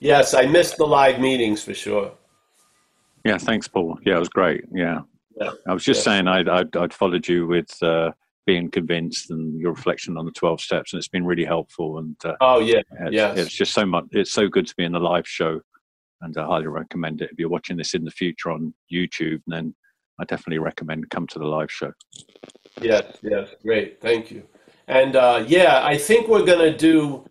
[0.00, 2.12] Yes, I missed the live meetings for sure.
[3.24, 3.98] Yeah, thanks, Paul.
[4.04, 4.64] Yeah, it was great.
[4.72, 5.00] Yeah.
[5.40, 5.50] Yeah.
[5.68, 6.12] I was just Yeah.
[6.14, 8.12] saying I'd, I'd, I'd followed you with uh,
[8.46, 11.98] being convinced and your reflection on the 12 steps, and it's been really helpful.
[11.98, 13.38] And uh, Oh yeah, it's, yes.
[13.38, 15.60] it's just so much, it's so good to be in the live show.
[16.22, 17.30] And I highly recommend it.
[17.32, 19.74] If you're watching this in the future on YouTube, then
[20.18, 21.92] I definitely recommend come to the live show.
[22.80, 24.42] Yes, yes, great, thank you.
[24.88, 27.26] And uh, yeah, I think we're gonna do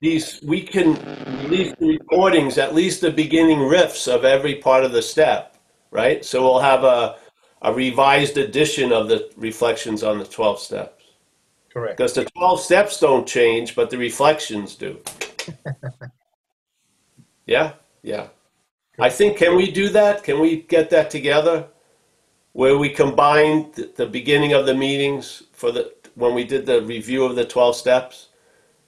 [0.00, 0.40] these.
[0.42, 0.94] We can
[1.42, 5.56] release the recordings, at least the beginning riffs of every part of the step,
[5.90, 6.24] right?
[6.24, 7.16] So we'll have a
[7.62, 11.04] a revised edition of the reflections on the twelve steps.
[11.72, 11.96] Correct.
[11.96, 15.00] Because the twelve steps don't change, but the reflections do.
[17.46, 17.72] yeah,
[18.02, 18.28] yeah.
[19.00, 20.24] I think can we do that?
[20.24, 21.68] Can we get that together?
[22.52, 27.24] Where we combine the, beginning of the meetings for the when we did the review
[27.24, 28.27] of the twelve steps.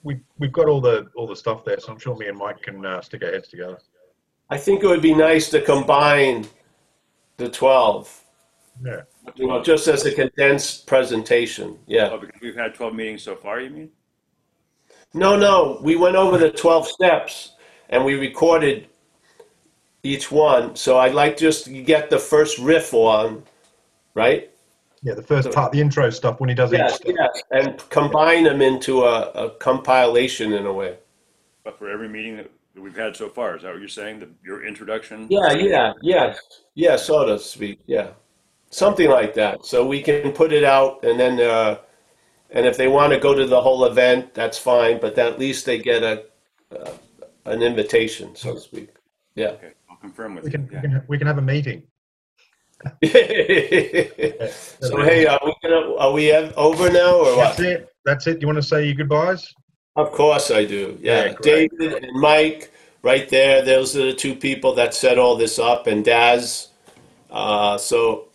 [0.02, 2.62] We we've got all the all the stuff there, so I'm sure me and Mike
[2.62, 3.78] can uh, stick our heads together.
[4.48, 6.47] I think it would be nice to combine
[7.36, 8.24] the twelve,
[8.85, 9.02] Yeah.
[9.36, 11.78] you know, just as a condensed presentation.
[11.86, 12.09] Yeah.
[12.12, 13.90] Oh, because we've had 12 meetings so far, you mean?
[15.14, 17.52] No, no, we went over the 12 steps
[17.89, 18.89] and we recorded
[20.02, 20.77] each one.
[20.77, 23.43] So I'd like just to get the first riff on,
[24.14, 24.51] right?
[25.02, 27.14] Yeah, the first part, the intro stuff when he does each Yes, step.
[27.18, 30.98] yes, and combine them into a, a compilation in a way.
[31.64, 34.20] But for every meeting that that we've had so far, is that what you're saying?
[34.20, 35.27] The, your introduction?
[35.31, 36.39] Yeah, yeah, yes,
[36.74, 38.10] yeah, so to speak, yeah,
[38.70, 39.64] something like that.
[39.64, 41.78] So we can put it out, and then, uh,
[42.51, 45.01] and if they want to go to the whole event, that's fine.
[45.01, 46.24] But at least they get a
[46.78, 46.93] uh,
[47.47, 48.90] an invitation, so to speak.
[49.35, 49.48] Yeah.
[49.48, 50.59] Okay, I'll confirm with We you.
[50.59, 51.85] can, we can we can have a meeting.
[54.81, 57.89] so hey, are we gonna, are we over now or That's it.
[58.05, 58.40] That's it.
[58.40, 59.52] You want to say your goodbyes?
[59.97, 60.98] Of course I do.
[61.01, 61.35] Yeah, Yeah.
[61.43, 65.86] David and Mike, right there, those are the two people that set all this up,
[65.86, 66.69] and Daz.
[67.31, 68.28] Uh, so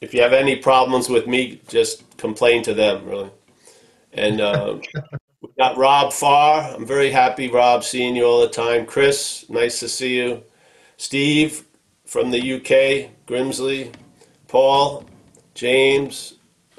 [0.00, 3.30] if you have any problems with me, just complain to them, really.
[4.12, 4.78] And uh,
[5.40, 6.74] we got Rob Farr.
[6.74, 8.86] I'm very happy, Rob, seeing you all the time.
[8.86, 10.42] Chris, nice to see you.
[10.96, 11.64] Steve
[12.10, 13.94] from the UK, Grimsley.
[14.48, 15.04] Paul,
[15.54, 16.34] James,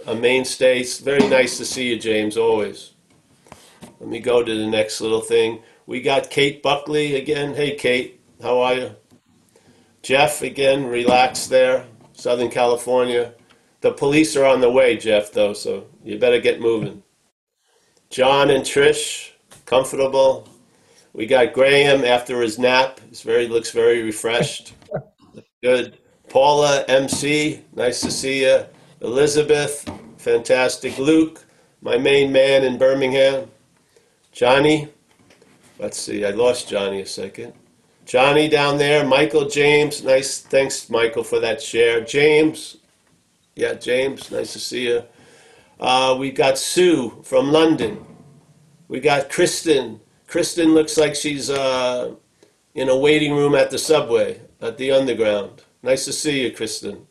[0.05, 0.81] a mainstay.
[0.81, 2.91] It's very nice to see you, James, always.
[4.01, 5.61] Let me go to the next little thing.
[5.85, 7.55] We got Kate Buckley again.
[7.55, 8.95] Hey, Kate, how are you?
[10.01, 13.33] Jeff again, relax there, Southern California.
[13.79, 17.03] The police are on the way, Jeff, though, so you better get moving.
[18.09, 19.31] John and Trish,
[19.65, 20.49] comfortable.
[21.13, 22.99] We got Graham after his nap.
[23.07, 24.73] He's very looks very refreshed.
[25.63, 25.99] Good.
[26.27, 28.65] Paula, MC, nice to see you.
[29.01, 30.97] Elizabeth, fantastic.
[30.97, 31.45] Luke,
[31.81, 33.47] my main man in Birmingham.
[34.31, 34.88] Johnny,
[35.77, 37.53] let's see, I lost Johnny a second.
[38.05, 42.01] Johnny down there, Michael James, nice, thanks Michael for that share.
[42.01, 42.77] James,
[43.55, 45.03] yeah, James, nice to see you.
[45.79, 48.03] Uh, we got Sue from London.
[48.88, 49.99] We got Kristen.
[50.25, 52.15] Kristen looks like she's uh,
[52.73, 55.63] in a waiting room at the subway, at the underground.
[55.83, 57.07] Nice to see you, Kristen.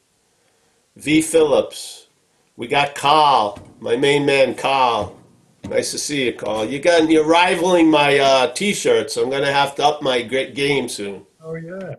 [0.97, 1.23] V.
[1.23, 2.07] Phillips.
[2.57, 5.17] We got Carl, my main man, Carl.
[5.65, 6.67] Nice to see you, Carl.
[6.67, 9.17] You got you're rivaling my uh, t-shirts.
[9.17, 11.27] I'm gonna have to up my great game soon.
[11.43, 11.95] Oh yeah.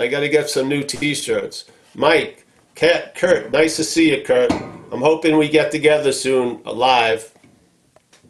[0.00, 1.66] I got to get some new T-shirts.
[1.94, 4.50] Mike, Kat, Kurt, nice to see you, Kurt.
[4.50, 7.34] I'm hoping we get together soon, live.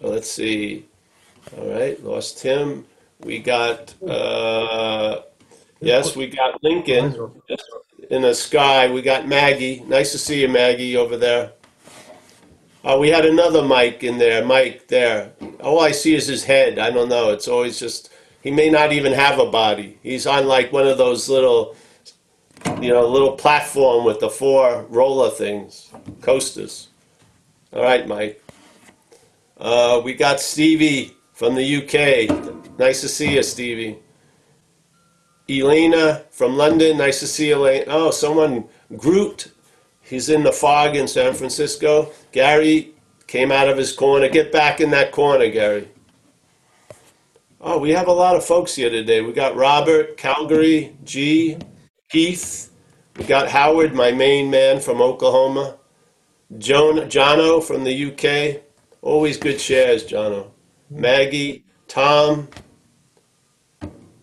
[0.02, 0.86] Uh, Let's see.
[1.56, 2.86] All right, lost him.
[3.20, 5.20] We got, uh,
[5.80, 7.32] yes, we got Lincoln
[8.10, 8.90] in the sky.
[8.90, 9.80] We got Maggie.
[9.86, 11.52] Nice to see you, Maggie, over there.
[12.82, 14.44] Uh, we had another Mike in there.
[14.44, 15.32] Mike there.
[15.60, 16.78] All I see is his head.
[16.78, 17.30] I don't know.
[17.30, 18.10] It's always just.
[18.42, 19.98] He may not even have a body.
[20.02, 21.76] He's on like one of those little,
[22.80, 25.90] you know, little platform with the four roller things,
[26.22, 26.88] coasters.
[27.72, 28.42] All right, Mike.
[29.58, 32.78] Uh, we got Stevie from the UK.
[32.78, 33.98] Nice to see you, Stevie.
[35.50, 36.98] Elena from London.
[36.98, 37.84] Nice to see Elena.
[37.88, 39.50] Oh, someone, Groot.
[40.02, 42.12] He's in the fog in San Francisco.
[42.32, 42.94] Gary
[43.26, 44.28] came out of his corner.
[44.28, 45.88] Get back in that corner, Gary.
[47.60, 49.20] Oh, we have a lot of folks here today.
[49.20, 51.58] We got Robert, Calgary, G,
[52.08, 52.72] Keith.
[53.16, 55.76] We got Howard, my main man from Oklahoma.
[56.58, 58.62] Joan, Jono from the UK.
[59.02, 60.50] Always good shares, Jono.
[60.88, 62.48] Maggie, Tom,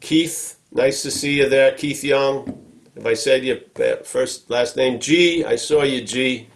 [0.01, 0.56] Keith.
[0.77, 2.63] Nice to see you there, Keith Young.
[2.95, 3.57] If I said your
[4.03, 6.47] first last name, G, I saw you, G.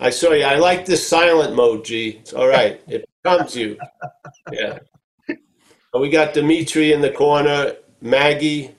[0.00, 0.44] I saw you.
[0.44, 2.16] I like this silent mode, G.
[2.20, 2.80] It's all right.
[2.88, 3.76] It becomes you.
[4.50, 4.78] Yeah.
[5.28, 8.70] Uh, We got Dimitri in the corner, Maggie.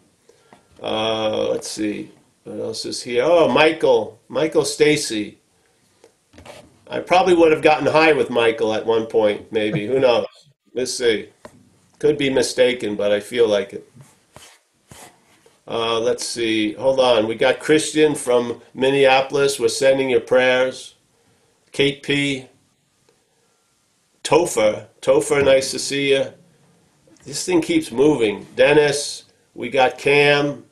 [0.81, 2.11] Uh, let's see.
[2.43, 3.23] What else is here?
[3.23, 4.19] Oh, Michael.
[4.29, 5.37] Michael Stacy.
[6.89, 9.85] I probably would have gotten high with Michael at one point, maybe.
[9.85, 10.25] Who knows?
[10.73, 11.29] Let's see.
[11.99, 13.87] Could be mistaken, but I feel like it.
[15.73, 16.73] Uh, let's see.
[16.73, 17.25] Hold on.
[17.25, 19.59] We got Christian from Minneapolis.
[19.59, 20.93] We're sending your prayers.
[21.71, 22.45] Kate P.
[24.23, 24.85] Topher.
[25.01, 26.25] Topher, nice to see you.
[27.25, 28.45] This thing keeps moving.
[28.55, 29.23] Dennis.
[29.55, 30.63] We got Cam.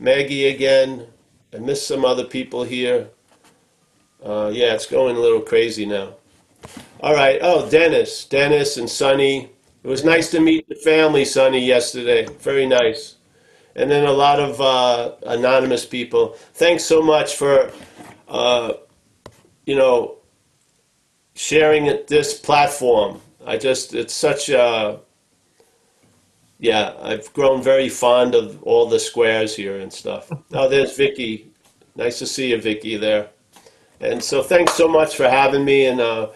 [0.00, 1.06] Maggie again.
[1.52, 3.08] I missed some other people here.
[4.24, 6.14] Uh, yeah, it's going a little crazy now.
[7.00, 7.38] All right.
[7.42, 8.24] Oh, Dennis.
[8.24, 9.50] Dennis and Sonny.
[9.84, 12.24] It was nice to meet the family, Sonny, yesterday.
[12.40, 13.17] Very nice
[13.78, 16.30] and then a lot of uh, anonymous people.
[16.54, 17.70] Thanks so much for,
[18.26, 18.72] uh,
[19.66, 20.16] you know,
[21.34, 23.20] sharing it, this platform.
[23.46, 24.98] I just, it's such a,
[26.58, 30.30] yeah, I've grown very fond of all the squares here and stuff.
[30.52, 31.52] Oh, there's Vicky.
[31.94, 33.28] Nice to see you, Vicky, there.
[34.00, 36.30] And so thanks so much for having me, and uh,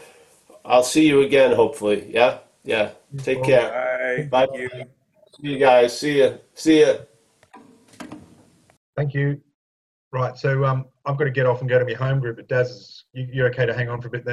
[0.64, 2.08] I'll see you again, hopefully.
[2.08, 2.38] Yeah?
[2.64, 2.90] Yeah.
[3.18, 4.28] Take care.
[4.30, 4.46] Bye.
[4.46, 4.86] Bye.
[5.40, 5.98] See you guys.
[5.98, 6.38] See you.
[6.54, 6.98] See you.
[8.96, 9.40] Thank you.
[10.12, 12.36] Right, so um, I've got to get off and go to my home group.
[12.36, 14.30] But Daz, you, you're okay to hang on for a bit then?